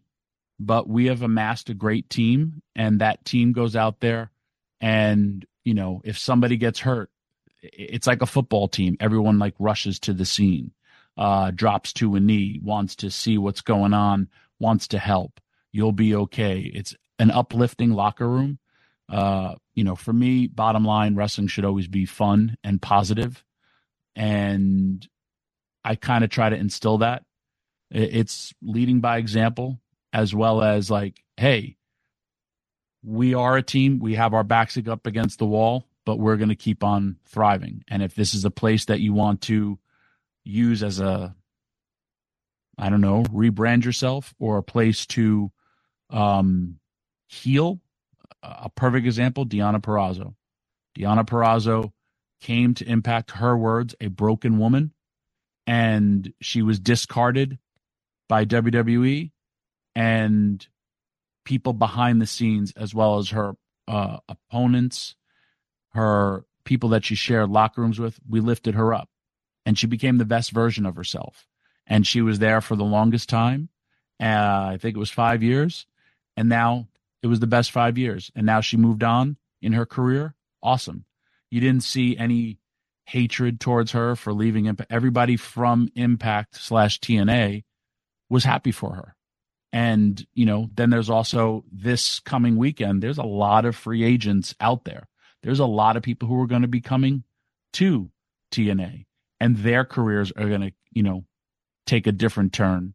[0.59, 4.31] But we have amassed a great team, and that team goes out there,
[4.79, 7.09] and you know if somebody gets hurt,
[7.61, 8.95] it's like a football team.
[8.99, 10.71] Everyone like rushes to the scene,
[11.17, 14.29] uh, drops to a knee, wants to see what's going on,
[14.59, 15.41] wants to help.
[15.71, 16.59] You'll be okay.
[16.59, 18.59] It's an uplifting locker room
[19.09, 23.43] uh, you know, for me, bottom line, wrestling should always be fun and positive,
[24.15, 25.07] and
[25.83, 27.23] I kind of try to instill that.
[27.91, 29.79] It's leading by example,
[30.11, 31.77] as well as like, hey,
[33.03, 33.99] we are a team.
[33.99, 37.83] We have our backs up against the wall, but we're going to keep on thriving.
[37.87, 39.77] And if this is a place that you want to
[40.43, 41.35] use as a,
[42.77, 45.51] I don't know, rebrand yourself or a place to
[46.09, 46.79] um,
[47.27, 47.79] heal
[48.43, 50.35] a perfect example, Deonna Purrazzo.
[50.97, 51.91] Deonna Purrazzo
[52.41, 54.91] came to impact her words, a broken woman,
[55.65, 57.57] and she was discarded
[58.27, 59.31] by WWE
[59.95, 60.67] and
[61.45, 63.55] people behind the scenes, as well as her
[63.87, 65.15] uh, opponents,
[65.93, 68.19] her people that she shared locker rooms with.
[68.27, 69.09] We lifted her up,
[69.65, 71.47] and she became the best version of herself.
[71.87, 73.69] And she was there for the longest time.
[74.21, 75.85] Uh, I think it was five years,
[76.37, 76.87] and now
[77.23, 78.29] it was the best five years.
[78.35, 80.35] And now she moved on in her career.
[80.61, 81.05] Awesome.
[81.49, 82.59] You didn't see any
[83.05, 84.91] hatred towards her for leaving Impact.
[84.91, 87.63] Everybody from Impact slash TNA
[88.29, 89.15] was happy for her.
[89.71, 94.53] And, you know, then there's also this coming weekend, there's a lot of free agents
[94.59, 95.07] out there.
[95.41, 97.23] There's a lot of people who are going to be coming
[97.73, 98.11] to
[98.51, 99.05] TNA
[99.39, 101.25] and their careers are going to, you know,
[101.85, 102.93] take a different turn.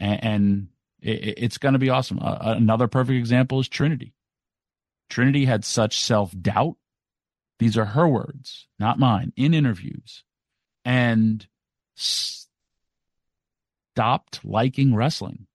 [0.00, 0.68] And, and
[1.08, 2.18] it, it's going to be awesome.
[2.20, 4.14] Uh, another perfect example is Trinity.
[5.08, 6.76] Trinity had such self doubt.
[7.58, 10.22] These are her words, not mine, in interviews,
[10.84, 11.44] and
[13.96, 15.46] stopped liking wrestling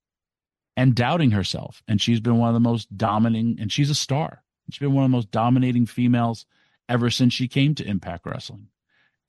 [0.75, 1.81] and doubting herself.
[1.87, 4.43] And she's been one of the most dominating, and she's a star.
[4.69, 6.45] She's been one of the most dominating females
[6.89, 8.67] ever since she came to Impact Wrestling.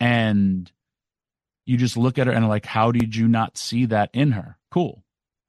[0.01, 0.71] And
[1.65, 4.59] you just look at her and like, how did you not see that in her?
[4.71, 5.04] Cool.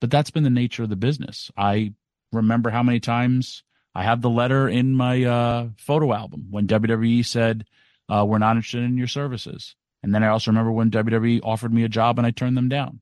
[0.06, 1.50] But that's been the nature of the business.
[1.58, 1.96] I
[2.32, 3.63] remember how many times
[3.96, 7.65] I have the letter in my uh, photo album when WWE said,
[8.08, 9.76] uh, We're not interested in your services.
[10.04, 12.70] And then I also remember when WWE offered me a job and I turned them
[12.70, 13.02] down.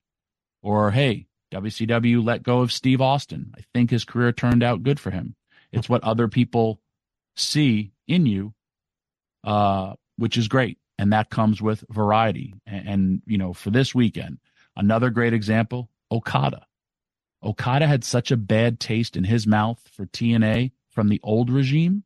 [0.62, 3.54] Or, hey, WCW let go of Steve Austin.
[3.58, 5.36] I think his career turned out good for him.
[5.74, 6.80] It's what other people
[7.36, 8.54] see in you,
[9.44, 10.78] uh, which is great.
[10.98, 12.54] And that comes with variety.
[12.66, 14.38] And, and, you know, for this weekend,
[14.78, 16.66] another great example Okada.
[17.44, 22.04] Okada had such a bad taste in his mouth for TNA from the old regime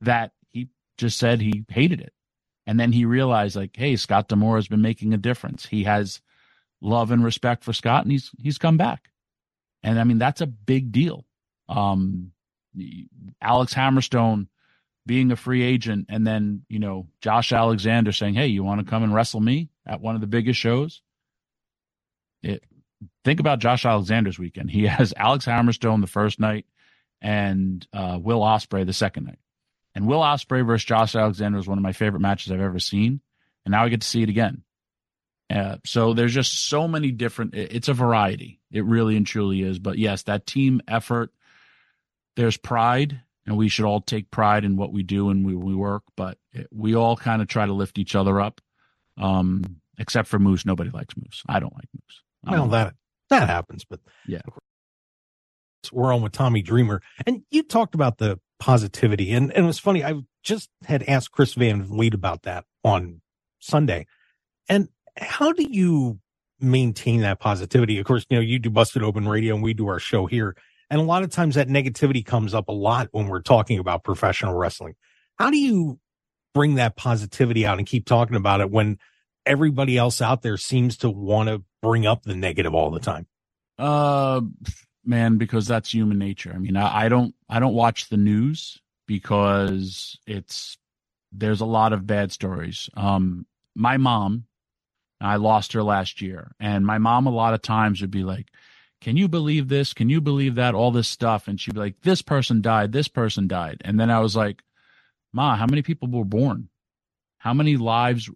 [0.00, 2.12] that he just said he hated it.
[2.66, 5.66] And then he realized, like, hey, Scott D'Amore has been making a difference.
[5.66, 6.20] He has
[6.80, 9.10] love and respect for Scott, and he's he's come back.
[9.82, 11.26] And I mean, that's a big deal.
[11.68, 12.32] Um,
[13.40, 14.46] Alex Hammerstone
[15.06, 18.88] being a free agent, and then you know Josh Alexander saying, "Hey, you want to
[18.88, 21.02] come and wrestle me at one of the biggest shows?"
[22.42, 22.62] It
[23.24, 24.70] think about Josh Alexander's weekend.
[24.70, 26.66] He has Alex Hammerstone the first night
[27.20, 29.38] and uh, Will Ospreay the second night.
[29.94, 33.20] And Will Ospreay versus Josh Alexander is one of my favorite matches I've ever seen.
[33.64, 34.62] And now I get to see it again.
[35.50, 37.54] Uh, so there's just so many different.
[37.54, 38.60] It's a variety.
[38.70, 39.78] It really and truly is.
[39.78, 41.30] But yes, that team effort.
[42.34, 45.74] There's pride, and we should all take pride in what we do and we we
[45.74, 46.04] work.
[46.16, 48.62] But it, we all kind of try to lift each other up.
[49.18, 51.42] Um, except for Moose, nobody likes Moose.
[51.46, 52.22] I don't like Moose.
[52.46, 52.94] I Well, that
[53.30, 54.40] that happens, but Yeah.
[55.90, 59.78] we're on with Tommy Dreamer, and you talked about the positivity, and, and it was
[59.78, 60.04] funny.
[60.04, 63.20] I just had asked Chris Van Vliet about that on
[63.60, 64.06] Sunday,
[64.68, 66.20] and how do you
[66.60, 67.98] maintain that positivity?
[67.98, 70.56] Of course, you know you do Busted Open Radio, and we do our show here,
[70.90, 74.04] and a lot of times that negativity comes up a lot when we're talking about
[74.04, 74.94] professional wrestling.
[75.38, 75.98] How do you
[76.54, 78.98] bring that positivity out and keep talking about it when
[79.46, 83.26] everybody else out there seems to want to bring up the negative all the time?
[83.78, 84.40] Uh,
[85.04, 86.52] man, because that's human nature.
[86.54, 90.78] I mean, I, I don't, I don't watch the news because it's
[91.32, 92.88] there's a lot of bad stories.
[92.94, 94.44] Um, my mom,
[95.20, 98.48] I lost her last year, and my mom a lot of times would be like,
[99.00, 99.94] "Can you believe this?
[99.94, 100.74] Can you believe that?
[100.74, 102.92] All this stuff," and she'd be like, "This person died.
[102.92, 104.62] This person died," and then I was like,
[105.32, 106.68] "Ma, how many people were born?
[107.38, 108.30] How many lives?"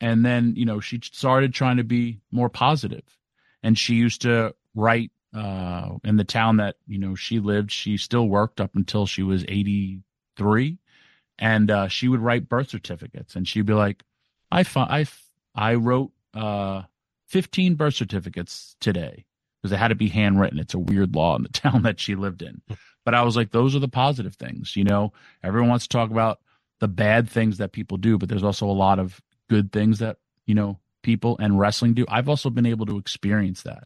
[0.00, 3.02] And then you know she started trying to be more positive
[3.62, 7.70] and she used to write uh, in the town that you know she lived.
[7.70, 10.02] She still worked up until she was eighty
[10.36, 10.78] three,
[11.38, 14.02] and uh, she would write birth certificates, and she'd be like,
[14.50, 16.82] "I fu- I f- I wrote uh,
[17.26, 19.26] fifteen birth certificates today
[19.60, 20.58] because they had to be handwritten.
[20.58, 22.62] It's a weird law in the town that she lived in."
[23.04, 24.76] But I was like, those are the positive things.
[24.76, 26.40] You know, everyone wants to talk about
[26.80, 30.16] the bad things that people do, but there's also a lot of good things that
[30.46, 32.04] you know people and wrestling do.
[32.08, 33.84] I've also been able to experience that.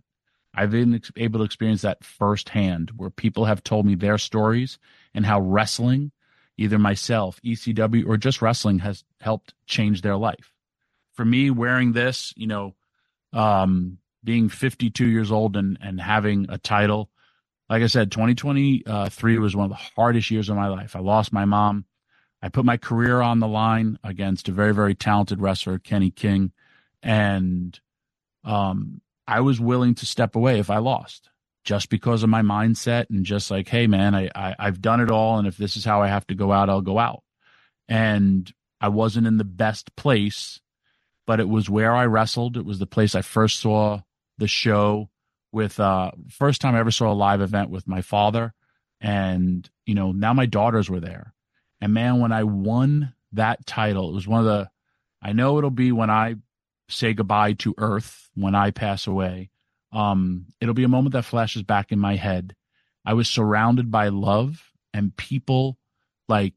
[0.54, 4.78] I've been ex- able to experience that firsthand where people have told me their stories
[5.14, 6.12] and how wrestling,
[6.58, 10.52] either myself, ECW, or just wrestling has helped change their life.
[11.14, 12.74] For me, wearing this, you know,
[13.32, 17.10] um, being 52 years old and, and having a title,
[17.68, 20.94] like I said, 2023 was one of the hardest years of my life.
[20.94, 21.86] I lost my mom.
[22.42, 26.52] I put my career on the line against a very, very talented wrestler, Kenny King
[27.02, 27.78] and
[28.44, 31.28] um, I was willing to step away if I lost,
[31.64, 35.10] just because of my mindset and just like, hey man, I, I I've done it
[35.10, 37.22] all, and if this is how I have to go out, I'll go out.
[37.88, 38.50] And
[38.80, 40.60] I wasn't in the best place,
[41.26, 42.56] but it was where I wrestled.
[42.56, 44.00] It was the place I first saw
[44.38, 45.10] the show
[45.50, 45.78] with.
[45.80, 48.54] Uh, first time I ever saw a live event with my father,
[49.00, 51.34] and you know now my daughters were there,
[51.82, 54.70] and man, when I won that title, it was one of the.
[55.20, 56.36] I know it'll be when I
[56.88, 59.50] say goodbye to Earth when I pass away.
[59.92, 62.54] Um, it'll be a moment that flashes back in my head.
[63.04, 64.62] I was surrounded by love
[64.94, 65.76] and people
[66.28, 66.54] like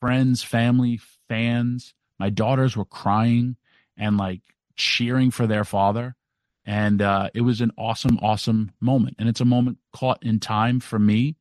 [0.00, 1.94] friends, family, fans.
[2.20, 3.56] My daughters were crying
[3.96, 4.42] and like
[4.76, 6.14] cheering for their father.
[6.64, 9.16] And uh, it was an awesome, awesome moment.
[9.18, 11.36] And it's a moment caught in time for me.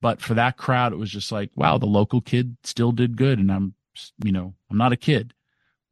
[0.00, 3.38] But for that crowd, it was just like, wow, the local kid still did good.
[3.38, 3.74] And I'm,
[4.24, 5.34] you know, I'm not a kid,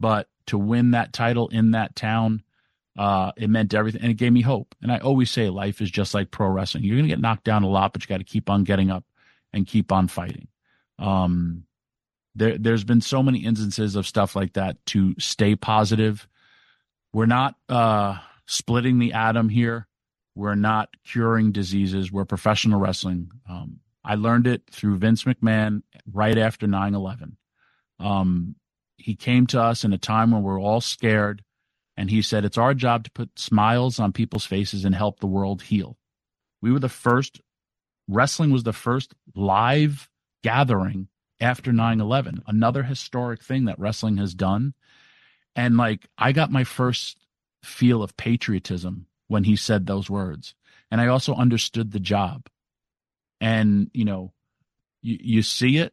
[0.01, 2.43] but to win that title in that town,
[2.99, 4.75] uh, it meant everything and it gave me hope.
[4.83, 6.85] And I always say life is just like pro wrestling.
[6.85, 8.91] You're going to get knocked down a lot, but you got to keep on getting
[8.91, 9.05] up
[9.53, 10.49] and keep on fighting.
[10.99, 11.65] Um,
[12.35, 16.27] there, there's been so many instances of stuff like that to stay positive.
[17.13, 19.87] We're not, uh, splitting the atom here.
[20.35, 22.11] We're not curing diseases.
[22.11, 23.31] We're professional wrestling.
[23.49, 27.37] Um, I learned it through Vince McMahon right after 9 11.
[28.01, 28.57] Um,
[28.97, 31.43] he came to us in a time when we're all scared
[31.97, 35.27] and he said it's our job to put smiles on people's faces and help the
[35.27, 35.97] world heal.
[36.63, 37.41] We were the first
[38.09, 40.09] wrestling was the first live
[40.43, 41.09] gathering
[41.41, 44.75] after 9-11 another historic thing that wrestling has done.
[45.55, 47.19] And like i got my first
[47.63, 50.55] feel of patriotism when he said those words.
[50.91, 52.47] And i also understood the job
[53.41, 54.33] and you know
[55.03, 55.93] you, you see it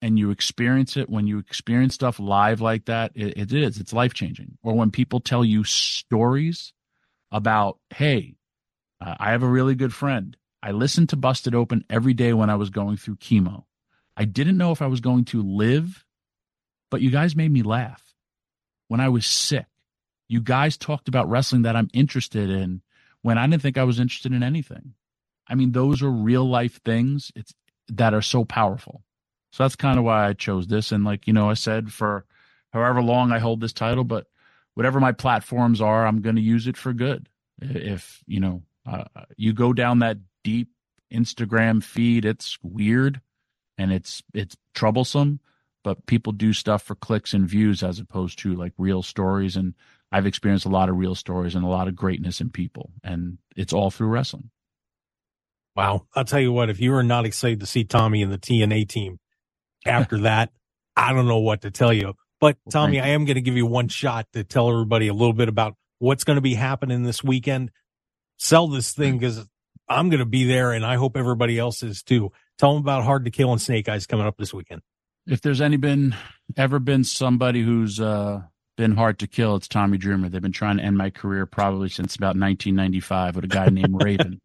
[0.00, 1.08] and you experience it.
[1.08, 4.90] When you experience stuff live like that it, it is it's life changing or when
[4.90, 6.72] people tell you stories
[7.30, 8.36] about hey
[9.00, 10.36] uh, i have a really good friend.
[10.64, 13.64] I listened to busted open every day when i was going through chemo.
[14.16, 16.04] I didn't know if i was going to live
[16.90, 18.02] but you guys made me laugh.
[18.88, 19.66] When i was sick
[20.32, 22.80] you guys talked about wrestling that i'm interested in
[23.20, 24.94] when i didn't think i was interested in anything
[25.48, 27.54] i mean those are real life things it's
[27.88, 29.02] that are so powerful
[29.52, 30.92] so that's kind of why I chose this.
[30.92, 32.24] And like, you know, I said for
[32.72, 34.26] however long I hold this title, but
[34.74, 37.28] whatever my platforms are, I'm going to use it for good.
[37.60, 39.04] If, you know, uh,
[39.36, 40.68] you go down that deep
[41.12, 43.20] Instagram feed, it's weird
[43.76, 45.38] and it's, it's troublesome,
[45.84, 49.56] but people do stuff for clicks and views as opposed to like real stories.
[49.56, 49.74] And
[50.10, 53.38] I've experienced a lot of real stories and a lot of greatness in people, and
[53.54, 54.50] it's all through wrestling.
[55.74, 56.06] Wow.
[56.14, 58.88] I'll tell you what, if you are not excited to see Tommy in the TNA
[58.88, 59.18] team
[59.86, 60.50] after that,
[60.96, 62.14] I don't know what to tell you.
[62.40, 65.14] But Well, Tommy, I am going to give you one shot to tell everybody a
[65.14, 67.70] little bit about what's going to be happening this weekend.
[68.38, 69.46] Sell this thing because
[69.88, 72.32] I'm going to be there and I hope everybody else is too.
[72.58, 74.82] Tell them about Hard to Kill and Snake Eyes coming up this weekend.
[75.26, 76.16] If there's any been
[76.56, 78.42] ever been somebody who's uh,
[78.76, 80.28] been hard to kill, it's Tommy Dreamer.
[80.28, 83.94] They've been trying to end my career probably since about 1995 with a guy named
[84.02, 84.40] Raven.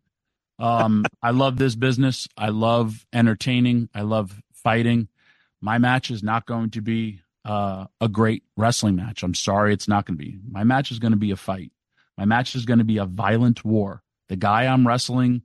[0.59, 2.27] Um, I love this business.
[2.37, 3.89] I love entertaining.
[3.93, 5.07] I love fighting.
[5.61, 9.23] My match is not going to be uh, a great wrestling match.
[9.23, 10.37] I'm sorry, it's not going to be.
[10.49, 11.71] My match is going to be a fight.
[12.17, 14.03] My match is going to be a violent war.
[14.27, 15.43] The guy I'm wrestling,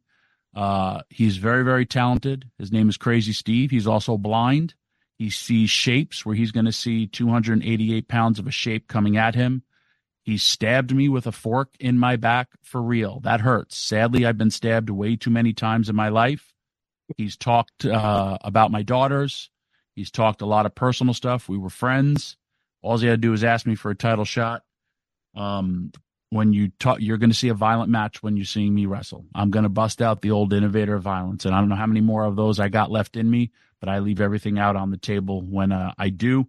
[0.54, 2.50] uh, he's very, very talented.
[2.58, 3.70] His name is Crazy Steve.
[3.70, 4.74] He's also blind.
[5.18, 9.34] He sees shapes where he's going to see 288 pounds of a shape coming at
[9.34, 9.62] him.
[10.22, 13.20] He stabbed me with a fork in my back for real.
[13.20, 13.76] That hurts.
[13.76, 16.52] Sadly, I've been stabbed way too many times in my life.
[17.16, 19.50] He's talked uh, about my daughters.
[19.94, 21.48] He's talked a lot of personal stuff.
[21.48, 22.36] We were friends.
[22.82, 24.62] All he had to do was ask me for a title shot.
[25.34, 25.92] Um,
[26.30, 29.26] when you talk, you're going to see a violent match when you're seeing me wrestle.
[29.34, 31.86] I'm going to bust out the old innovator of violence, and I don't know how
[31.86, 34.90] many more of those I got left in me, but I leave everything out on
[34.90, 36.48] the table when uh, I do.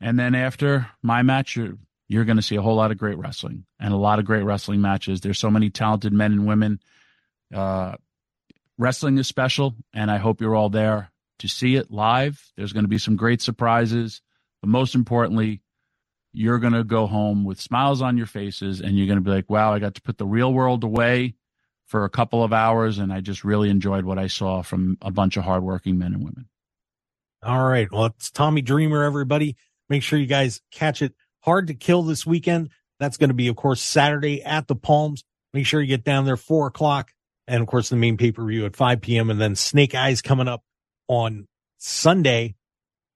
[0.00, 1.78] And then after my match, you're
[2.08, 4.44] you're going to see a whole lot of great wrestling and a lot of great
[4.44, 5.20] wrestling matches.
[5.20, 6.80] There's so many talented men and women.
[7.52, 7.96] Uh,
[8.78, 12.42] wrestling is special, and I hope you're all there to see it live.
[12.56, 14.22] There's going to be some great surprises,
[14.62, 15.62] but most importantly,
[16.32, 19.30] you're going to go home with smiles on your faces and you're going to be
[19.30, 21.34] like, wow, I got to put the real world away
[21.86, 22.98] for a couple of hours.
[22.98, 26.22] And I just really enjoyed what I saw from a bunch of hardworking men and
[26.22, 26.48] women.
[27.42, 27.90] All right.
[27.90, 29.56] Well, it's Tommy Dreamer, everybody.
[29.88, 31.14] Make sure you guys catch it
[31.46, 32.70] hard to kill this weekend.
[32.98, 35.24] That's going to be, of course, Saturday at the Palms.
[35.52, 37.12] Make sure you get down there four o'clock.
[37.46, 39.30] And of course, the main pay per view at 5 p.m.
[39.30, 40.62] And then Snake Eyes coming up
[41.08, 41.46] on
[41.78, 42.56] Sunday.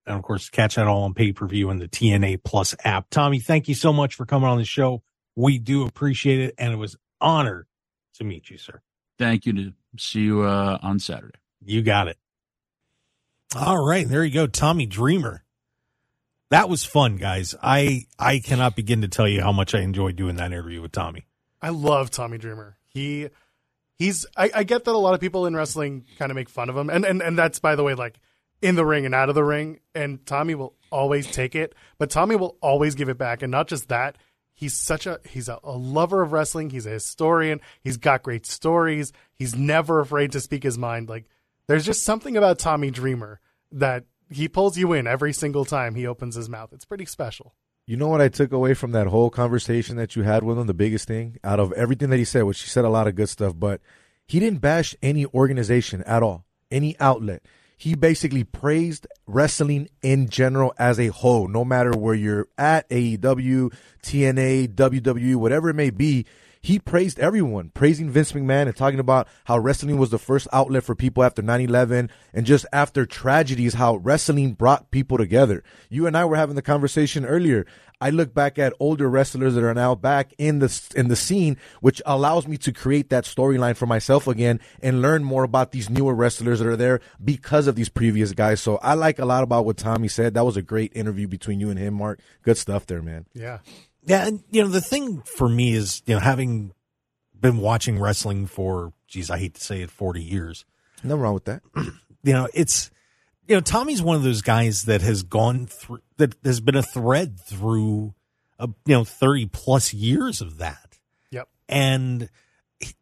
[0.06, 3.10] And of course, catch that all on pay per view in the TNA Plus app.
[3.10, 5.02] Tommy, thank you so much for coming on the show.
[5.34, 6.54] We do appreciate it.
[6.58, 7.66] And it was honored
[8.14, 8.80] to meet you, sir.
[9.18, 9.52] Thank you.
[9.52, 11.38] To see you uh, on Saturday.
[11.62, 12.16] You got it.
[13.56, 15.42] All right, there you go, Tommy Dreamer.
[16.50, 17.54] That was fun, guys.
[17.62, 20.92] I I cannot begin to tell you how much I enjoyed doing that interview with
[20.92, 21.26] Tommy.
[21.62, 22.76] I love Tommy Dreamer.
[22.86, 23.28] He
[23.98, 26.68] he's I, I get that a lot of people in wrestling kind of make fun
[26.68, 26.90] of him.
[26.90, 28.18] And, and and that's by the way, like
[28.60, 29.78] in the ring and out of the ring.
[29.94, 33.42] And Tommy will always take it, but Tommy will always give it back.
[33.42, 34.18] And not just that,
[34.52, 36.70] he's such a he's a, a lover of wrestling.
[36.70, 37.60] He's a historian.
[37.80, 39.12] He's got great stories.
[39.34, 41.08] He's never afraid to speak his mind.
[41.08, 41.26] Like
[41.68, 43.38] there's just something about Tommy Dreamer
[43.70, 46.72] that he pulls you in every single time he opens his mouth.
[46.72, 47.54] It's pretty special.
[47.86, 50.66] You know what I took away from that whole conversation that you had with him?
[50.66, 53.16] The biggest thing out of everything that he said, which he said a lot of
[53.16, 53.80] good stuff, but
[54.26, 57.42] he didn't bash any organization at all, any outlet.
[57.76, 63.74] He basically praised wrestling in general as a whole, no matter where you're at, AEW,
[64.02, 66.26] TNA, WWE, whatever it may be.
[66.62, 70.84] He praised everyone, praising Vince McMahon and talking about how wrestling was the first outlet
[70.84, 75.64] for people after 9 11 and just after tragedies, how wrestling brought people together.
[75.88, 77.64] You and I were having the conversation earlier.
[78.02, 81.56] I look back at older wrestlers that are now back in the in the scene,
[81.80, 85.88] which allows me to create that storyline for myself again and learn more about these
[85.88, 88.60] newer wrestlers that are there because of these previous guys.
[88.60, 90.34] So I like a lot about what Tommy said.
[90.34, 92.20] That was a great interview between you and him, Mark.
[92.42, 93.26] Good stuff there, man.
[93.34, 93.58] Yeah.
[94.04, 96.72] Yeah, and you know the thing for me is you know having
[97.38, 100.64] been watching wrestling for geez, I hate to say it, forty years.
[101.02, 101.62] Nothing wrong with that.
[102.22, 102.90] You know, it's
[103.48, 106.82] you know Tommy's one of those guys that has gone through that has been a
[106.82, 108.12] thread through
[108.58, 110.98] a you know thirty plus years of that.
[111.30, 111.48] Yep.
[111.66, 112.28] and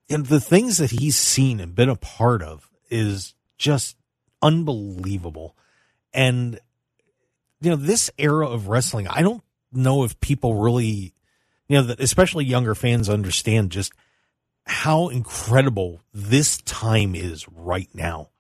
[0.09, 3.97] and the things that he's seen and been a part of is just
[4.41, 5.57] unbelievable.
[6.15, 6.61] And
[7.61, 11.15] you know, this era of wrestling, I don't know if people really,
[11.69, 13.93] you know, especially younger fans understand just
[14.65, 18.31] how incredible this time is right now.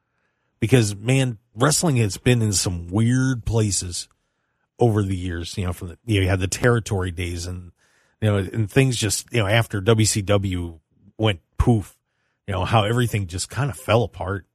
[0.61, 4.09] Because man, wrestling has been in some weird places
[4.79, 7.72] over the years, you know, from the, you know, you had the territory days and,
[8.20, 10.79] you know, and things just, you know, after WCW
[11.16, 11.97] went poof,
[12.47, 14.47] you know, how everything just kind of fell apart.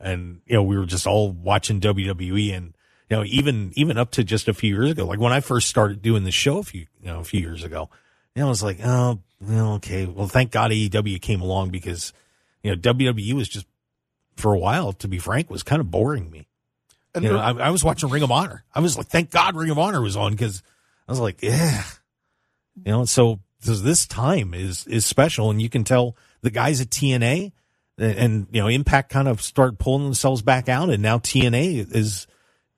[0.00, 2.74] And, you know, we were just all watching WWE and,
[3.12, 5.68] you know, even, even up to just a few years ago, like when I first
[5.68, 7.90] started doing the show a few, you know, a few years ago,
[8.34, 10.06] you know, I was like, oh, okay.
[10.06, 12.14] Well, thank God AEW came along because,
[12.62, 13.66] you know, WWE was just,
[14.36, 16.46] for a while, to be frank, was kind of boring me.
[17.14, 18.64] And You know, I, I was watching Ring of Honor.
[18.74, 20.62] I was like, thank God Ring of Honor was on because
[21.06, 21.82] I was like, yeah,
[22.76, 26.80] You know, so so this time is is special, and you can tell the guys
[26.80, 27.52] at TNA
[27.98, 31.94] and, and you know Impact kind of start pulling themselves back out, and now TNA
[31.94, 32.26] is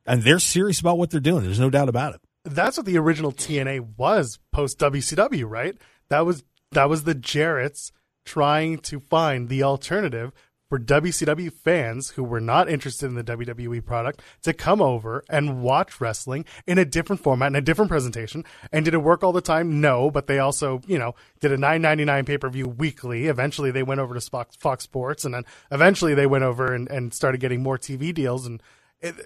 [0.06, 1.44] and they're serious about what they're doing.
[1.44, 2.20] There's no doubt about it.
[2.44, 5.76] That's what the original TNA was post WCW, right?
[6.08, 7.90] That was that was the Jarretts
[8.24, 10.32] trying to find the alternative
[10.68, 15.62] for WCW fans who were not interested in the WWE product to come over and
[15.62, 18.44] watch wrestling in a different format and a different presentation.
[18.72, 19.80] And did it work all the time?
[19.80, 23.26] No, but they also, you know, did a nine ninety nine pay per view weekly.
[23.26, 26.90] Eventually, they went over to Fox, Fox Sports, and then eventually they went over and,
[26.90, 28.46] and started getting more TV deals.
[28.46, 28.62] And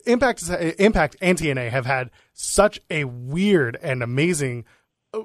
[0.06, 4.64] Impact, uh, Impact, and TNA have had such a weird and amazing
[5.14, 5.20] uh,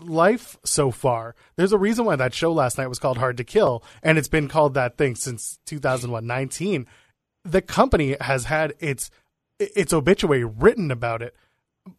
[0.00, 1.34] life so far.
[1.56, 4.28] There's a reason why that show last night was called Hard to Kill, and it's
[4.28, 6.86] been called that thing since 2019.
[7.44, 9.10] The company has had its
[9.58, 11.34] its obituary written about it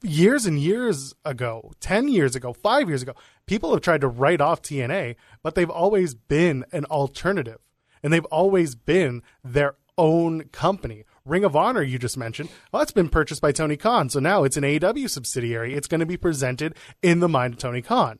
[0.02, 3.14] years and years ago, 10 years ago, 5 years ago.
[3.46, 7.60] People have tried to write off TNA, but they've always been an alternative.
[8.04, 11.06] And they've always been their own company.
[11.26, 14.10] Ring of Honor, you just mentioned, well, that's been purchased by Tony Khan.
[14.10, 15.74] So now it's an AEW subsidiary.
[15.74, 18.20] It's going to be presented in the mind of Tony Khan.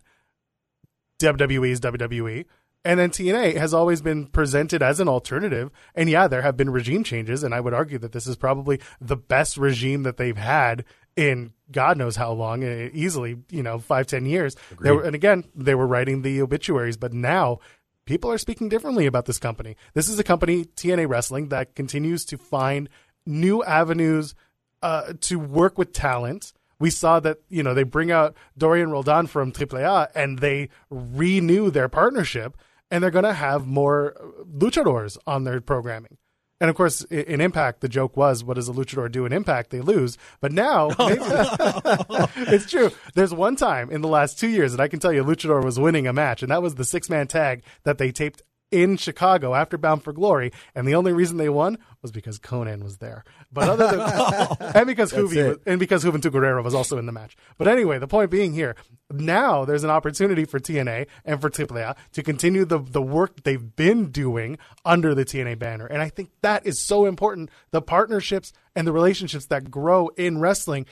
[1.20, 2.46] WWE is WWE.
[2.84, 5.72] And then TNA has always been presented as an alternative.
[5.96, 7.44] And yeah, there have been regime changes.
[7.44, 10.84] And I would argue that this is probably the best regime that they've had
[11.16, 14.56] in God knows how long, eh, easily, you know, five, ten years.
[14.80, 17.60] Were, and again, they were writing the obituaries, but now
[18.06, 19.76] people are speaking differently about this company.
[19.94, 22.90] This is a company, TNA Wrestling, that continues to find
[23.26, 24.36] new avenues
[24.82, 26.54] uh, to work with talent.
[26.80, 31.72] We saw that you know they bring out Dorian Roldan from AAA and they renew
[31.72, 32.58] their partnership,
[32.92, 36.18] and they're going to have more luchadors on their programming.
[36.62, 39.72] And of course, in Impact, the joke was, "What does a luchador do in Impact?
[39.72, 42.92] They lose." But now, oh, it's true.
[43.14, 45.80] There's one time in the last two years that I can tell you, luchador was
[45.80, 48.42] winning a match, and that was the six man tag that they taped
[48.76, 52.84] in Chicago after Bound for Glory, and the only reason they won was because Konnan
[52.84, 53.24] was there.
[53.50, 57.14] But other than oh, and because was, and because Juventud Guerrero was also in the
[57.14, 57.38] match.
[57.58, 58.76] But anyway, the point being here,
[59.10, 63.76] now there's an opportunity for TNA and for AAA to continue the the work they've
[63.78, 67.50] been doing under the TNA banner, and I think that is so important.
[67.72, 70.86] The partnerships and the relationships that grow in wrestling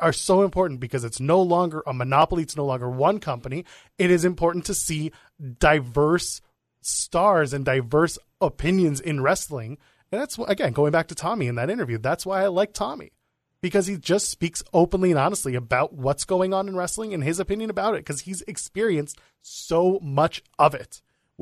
[0.00, 2.42] are so important because it's no longer a monopoly.
[2.42, 3.64] It's no longer one company.
[3.96, 5.12] It is important to see
[5.58, 6.42] diverse
[6.82, 9.78] stars and diverse opinions in wrestling.
[10.10, 11.98] And that's again going back to Tommy in that interview.
[11.98, 13.12] That's why I like Tommy
[13.62, 17.40] because he just speaks openly and honestly about what's going on in wrestling and his
[17.40, 21.00] opinion about it because he's experienced so much of it.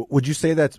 [0.08, 0.78] Would you say that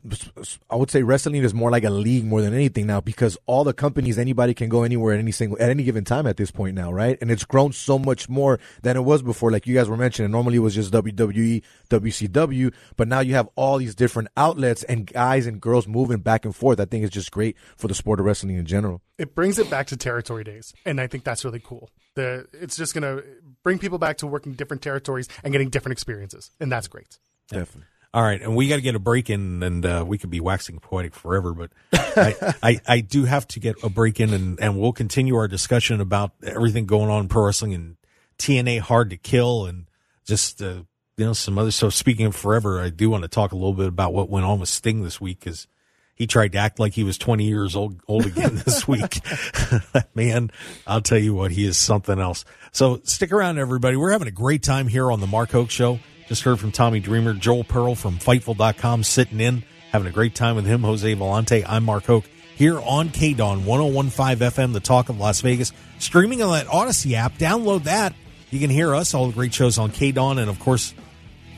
[0.69, 3.63] I would say wrestling is more like a league more than anything now because all
[3.63, 6.51] the companies anybody can go anywhere at any single at any given time at this
[6.51, 7.17] point now, right?
[7.21, 9.51] And it's grown so much more than it was before.
[9.51, 13.49] Like you guys were mentioning, normally it was just WWE, WCW, but now you have
[13.55, 16.79] all these different outlets and guys and girls moving back and forth.
[16.79, 19.01] I think it's just great for the sport of wrestling in general.
[19.17, 21.89] It brings it back to territory days, and I think that's really cool.
[22.15, 23.23] The it's just going to
[23.63, 27.19] bring people back to working different territories and getting different experiences, and that's great.
[27.49, 27.87] Definitely.
[28.13, 30.41] All right, and we got to get a break in, and uh, we could be
[30.41, 34.59] waxing poetic forever, but I, I, I do have to get a break in, and,
[34.59, 37.95] and we'll continue our discussion about everything going on in pro wrestling and
[38.37, 39.85] TNA Hard to Kill, and
[40.25, 40.83] just uh,
[41.15, 41.71] you know some other.
[41.71, 44.45] So speaking of forever, I do want to talk a little bit about what went
[44.45, 45.67] on with Sting this week because
[46.13, 49.21] he tried to act like he was 20 years old old again this week.
[50.15, 50.51] Man,
[50.85, 52.43] I'll tell you what, he is something else.
[52.73, 53.95] So stick around, everybody.
[53.95, 55.99] We're having a great time here on the Mark Hoke Show.
[56.31, 60.55] Just heard from Tommy Dreamer, Joel Pearl from Fightful.com sitting in, having a great time
[60.55, 61.65] with him, Jose Volonte.
[61.67, 62.23] I'm Mark Hoke
[62.55, 65.73] here on KDAWN 1015 FM, the talk of Las Vegas.
[65.99, 67.33] Streaming on that Audacy app.
[67.33, 68.13] Download that.
[68.49, 70.93] You can hear us, all the great shows on KDAWN, and of course,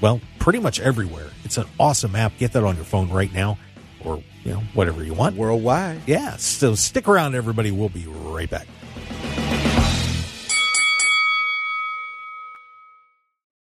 [0.01, 1.29] well, pretty much everywhere.
[1.43, 2.35] It's an awesome app.
[2.39, 3.59] Get that on your phone right now,
[4.03, 5.35] or you know, whatever you want.
[5.35, 6.01] Worldwide.
[6.07, 6.37] Yeah.
[6.37, 7.69] So stick around, everybody.
[7.69, 8.65] We'll be right back.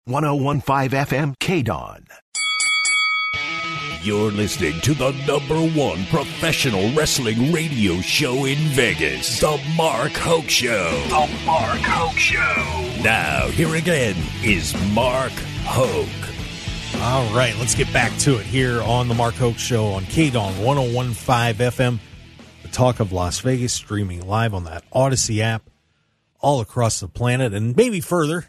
[0.09, 2.07] 1015 FM KDAWN.
[4.05, 10.49] You're listening to the number one professional wrestling radio show in Vegas, The Mark Hoke
[10.49, 10.93] Show.
[11.09, 13.03] The Mark Hoke Show.
[13.03, 15.33] Now, here again is Mark
[15.65, 17.03] Hoke.
[17.03, 20.63] All right, let's get back to it here on The Mark Hoke Show on KDAWN
[20.95, 21.99] 1015 FM,
[22.63, 25.69] the talk of Las Vegas, streaming live on that Audacy app
[26.39, 28.47] all across the planet and maybe further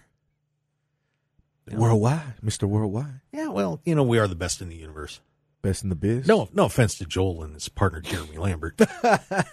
[1.75, 2.63] Worldwide, Mr.
[2.67, 3.21] Worldwide.
[3.31, 5.19] Yeah, well, you know, we are the best in the universe.
[5.61, 6.27] Best in the biz.
[6.27, 8.79] No, no offense to Joel and his partner Jeremy Lambert.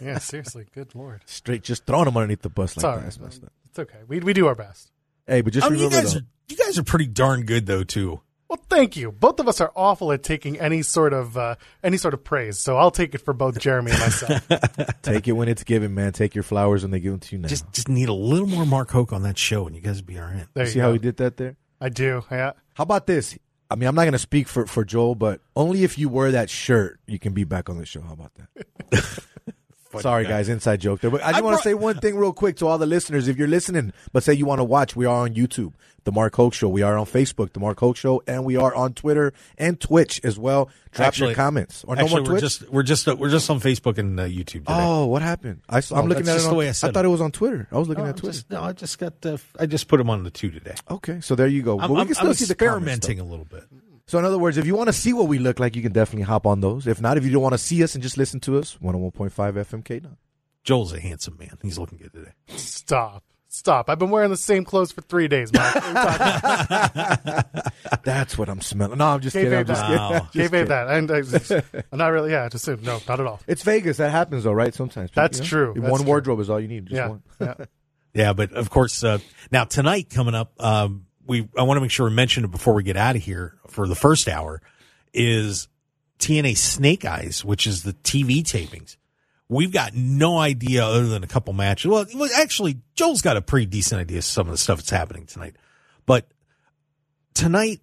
[0.00, 1.22] yeah, seriously, good lord.
[1.24, 2.96] Straight just throwing him underneath the bus It's like all that.
[2.96, 3.04] right.
[3.04, 3.52] That's messed up.
[3.70, 3.98] It's okay.
[4.06, 4.92] We we do our best.
[5.26, 7.64] Hey, but just I mean, you guys though, are you guys are pretty darn good
[7.66, 8.20] though too.
[8.48, 9.10] Well, thank you.
[9.10, 12.58] Both of us are awful at taking any sort of uh, any sort of praise,
[12.58, 14.46] so I'll take it for both Jeremy and myself.
[15.02, 16.12] take it when it's given, man.
[16.12, 17.48] Take your flowers when they give them to you now.
[17.48, 20.06] Just just need a little more Mark Hoke on that show, and you guys will
[20.06, 20.46] be all right.
[20.52, 20.82] There you See go.
[20.82, 21.56] how he did that there?
[21.80, 22.24] I do.
[22.30, 22.52] Yeah.
[22.74, 23.38] How about this?
[23.70, 26.30] I mean, I'm not going to speak for, for Joel, but only if you wear
[26.32, 28.02] that shirt, you can be back on the show.
[28.02, 29.24] How about that?
[30.02, 31.10] Sorry, guys, inside joke there.
[31.10, 33.28] But I just want to say one thing real quick to all the listeners.
[33.28, 35.72] If you're listening, but say you want to watch, we are on YouTube,
[36.04, 36.68] The Mark Hoke Show.
[36.68, 40.20] We are on Facebook, The Mark Hoke Show, and we are on Twitter and Twitch
[40.24, 40.70] as well.
[40.92, 41.84] Drop Actually- your comments.
[41.84, 42.40] Or no Actually, more we're Twitch?
[42.58, 44.64] just we're just we're just on Facebook and uh, YouTube today.
[44.68, 45.60] oh, what happened?
[45.68, 47.08] I, am No, looking that's at it on, the way I said thought it.
[47.08, 47.66] it was on Twitter.
[47.72, 48.32] I was looking No, at I'm Twitter.
[48.32, 50.74] just, no, I just got uh, I just put them on the two today.
[50.90, 51.80] Okay, so there you go.
[51.80, 53.64] I'm, but we I'm- can still I'm see the comments, experimenting a little bit.
[54.06, 55.92] So in other words, if you want to see what we look like, you can
[55.92, 56.86] definitely hop on those.
[56.86, 59.30] If not, if you don't want to see us and just listen to us, 101.5
[59.30, 60.16] FM KDAWN.
[60.62, 61.56] Joel's a handsome man.
[61.62, 62.30] He's looking good today.
[62.56, 63.22] Stop.
[63.48, 63.88] Stop.
[63.88, 65.74] I've been wearing the same clothes for three days, Mike.
[65.74, 67.72] What are you talking about?
[68.04, 68.98] That's what I'm smelling.
[68.98, 69.54] No, I'm just kidding.
[69.54, 69.86] I'm Kayfabe just that.
[69.88, 70.00] kidding.
[70.00, 70.28] Wow.
[70.32, 70.68] Just kidding.
[70.68, 70.88] that.
[70.88, 71.50] And I just,
[71.92, 73.40] I'm not really, yeah, just, no, not at all.
[73.46, 73.98] It's Vegas.
[73.98, 74.74] That happens though, right?
[74.74, 75.10] Sometimes.
[75.14, 75.48] That's You know?
[75.48, 75.74] true.
[75.76, 76.08] That's one true.
[76.08, 76.86] wardrobe is all you need.
[76.86, 77.08] Just Yeah.
[77.08, 77.22] one.
[77.40, 77.54] yeah.
[78.16, 79.18] Yeah, but of course, uh,
[79.50, 82.74] now tonight coming up, um, we I want to make sure we mention it before
[82.74, 84.60] we get out of here for the first hour
[85.12, 85.68] is
[86.18, 88.96] TNA Snake Eyes, which is the TV tapings.
[89.48, 91.90] We've got no idea other than a couple matches.
[91.90, 92.06] Well,
[92.36, 95.56] actually, Joel's got a pretty decent idea of some of the stuff that's happening tonight.
[96.06, 96.28] But
[97.34, 97.80] tonight,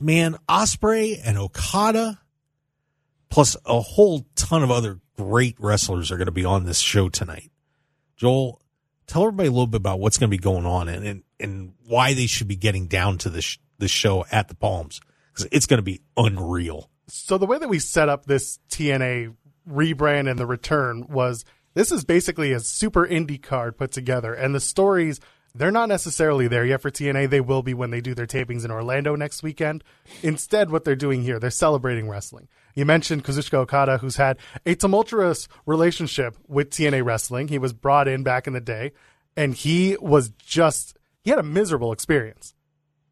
[0.00, 2.20] man, Ospreay and Okada,
[3.28, 7.08] plus a whole ton of other great wrestlers are going to be on this show
[7.08, 7.50] tonight.
[8.16, 8.60] Joel,
[9.10, 11.72] tell everybody a little bit about what's going to be going on and, and, and
[11.86, 15.00] why they should be getting down to this, this show at the Palms.
[15.32, 16.90] Because it's going to be unreal.
[17.08, 19.34] So the way that we set up this TNA
[19.68, 21.44] rebrand and the return was
[21.74, 25.20] this is basically a super indie card put together, and the stories
[25.54, 27.30] they're not necessarily there yet for TNA.
[27.30, 29.82] They will be when they do their tapings in Orlando next weekend.
[30.22, 32.48] Instead, what they're doing here, they're celebrating wrestling.
[32.74, 37.48] You mentioned Kazuchika Okada, who's had a tumultuous relationship with TNA wrestling.
[37.48, 38.92] He was brought in back in the day,
[39.36, 42.54] and he was just he had a miserable experience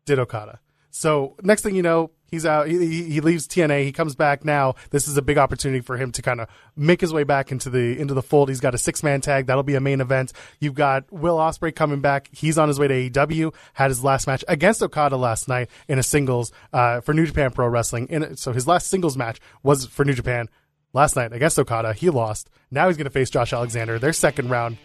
[0.08, 0.60] did Okada.
[0.90, 2.68] So next thing you know, he's out.
[2.68, 3.84] He, he leaves TNA.
[3.84, 4.74] He comes back now.
[4.90, 7.70] This is a big opportunity for him to kind of make his way back into
[7.70, 8.48] the into the fold.
[8.48, 10.32] He's got a six man tag that'll be a main event.
[10.60, 12.28] You've got Will Ospreay coming back.
[12.32, 13.54] He's on his way to AEW.
[13.74, 17.50] Had his last match against Okada last night in a singles uh, for New Japan
[17.50, 18.06] Pro Wrestling.
[18.08, 20.48] In, so his last singles match was for New Japan
[20.92, 21.92] last night against Okada.
[21.92, 22.50] He lost.
[22.70, 23.98] Now he's going to face Josh Alexander.
[23.98, 24.78] Their second round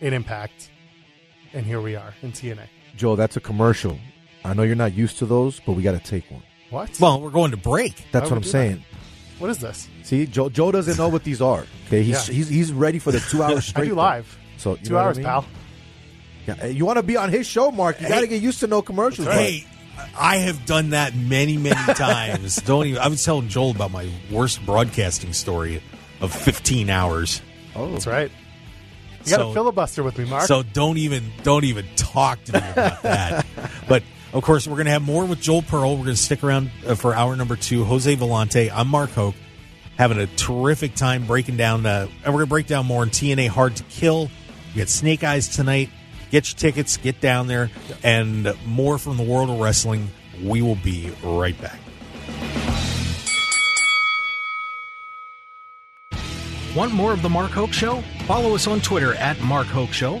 [0.00, 0.70] in Impact.
[1.52, 2.66] And here we are in TNA.
[2.96, 3.98] Joel, that's a commercial.
[4.44, 6.42] I know you're not used to those, but we got to take one.
[6.70, 6.98] What?
[7.00, 7.94] Well, we're going to break.
[8.12, 8.84] That's Why what I'm we do saying.
[9.38, 9.88] what is this?
[10.02, 11.64] See, Joe, Joe doesn't know what these are.
[11.86, 12.34] Okay, he's Yeah.
[12.34, 13.82] he's, he's ready for the two hours straight.
[13.82, 13.96] I do thing.
[13.96, 14.38] live.
[14.58, 15.26] So you Two know what I hours, mean?
[15.26, 15.44] pal.
[16.46, 18.00] Yeah, eh, you want to be on his show, Mark?
[18.00, 19.28] You got to get used to no commercials.
[19.28, 19.66] Hey,
[20.18, 22.56] I have done that many, many times.
[22.56, 23.00] Don't even.
[23.00, 25.82] I was telling Joel about my worst broadcasting story
[26.20, 27.42] of 15 hours.
[27.74, 28.30] Oh, That's right.
[29.24, 30.44] You got So- a filibuster with me, Mark.
[30.46, 33.45] So don't even don't even talk to me about that.
[34.36, 35.92] Of course, we're going to have more with Joel Pearl.
[35.92, 37.84] We're going to stick around uh, for hour number two.
[37.84, 38.70] Jose Volonte.
[38.70, 39.34] I'm Mark Hoke,
[39.96, 41.86] having a terrific time breaking down.
[41.86, 44.28] Uh, and we're going to break down more in TNA Hard to Kill.
[44.74, 45.88] We got Snake Eyes tonight.
[46.30, 46.98] Get your tickets.
[46.98, 47.70] Get down there,
[48.02, 50.10] and more from the world of wrestling.
[50.44, 51.80] We will be right back.
[56.76, 58.02] Want more of The Mark Hoke Show?
[58.26, 60.20] Follow us on Twitter at Mark Hoke Show,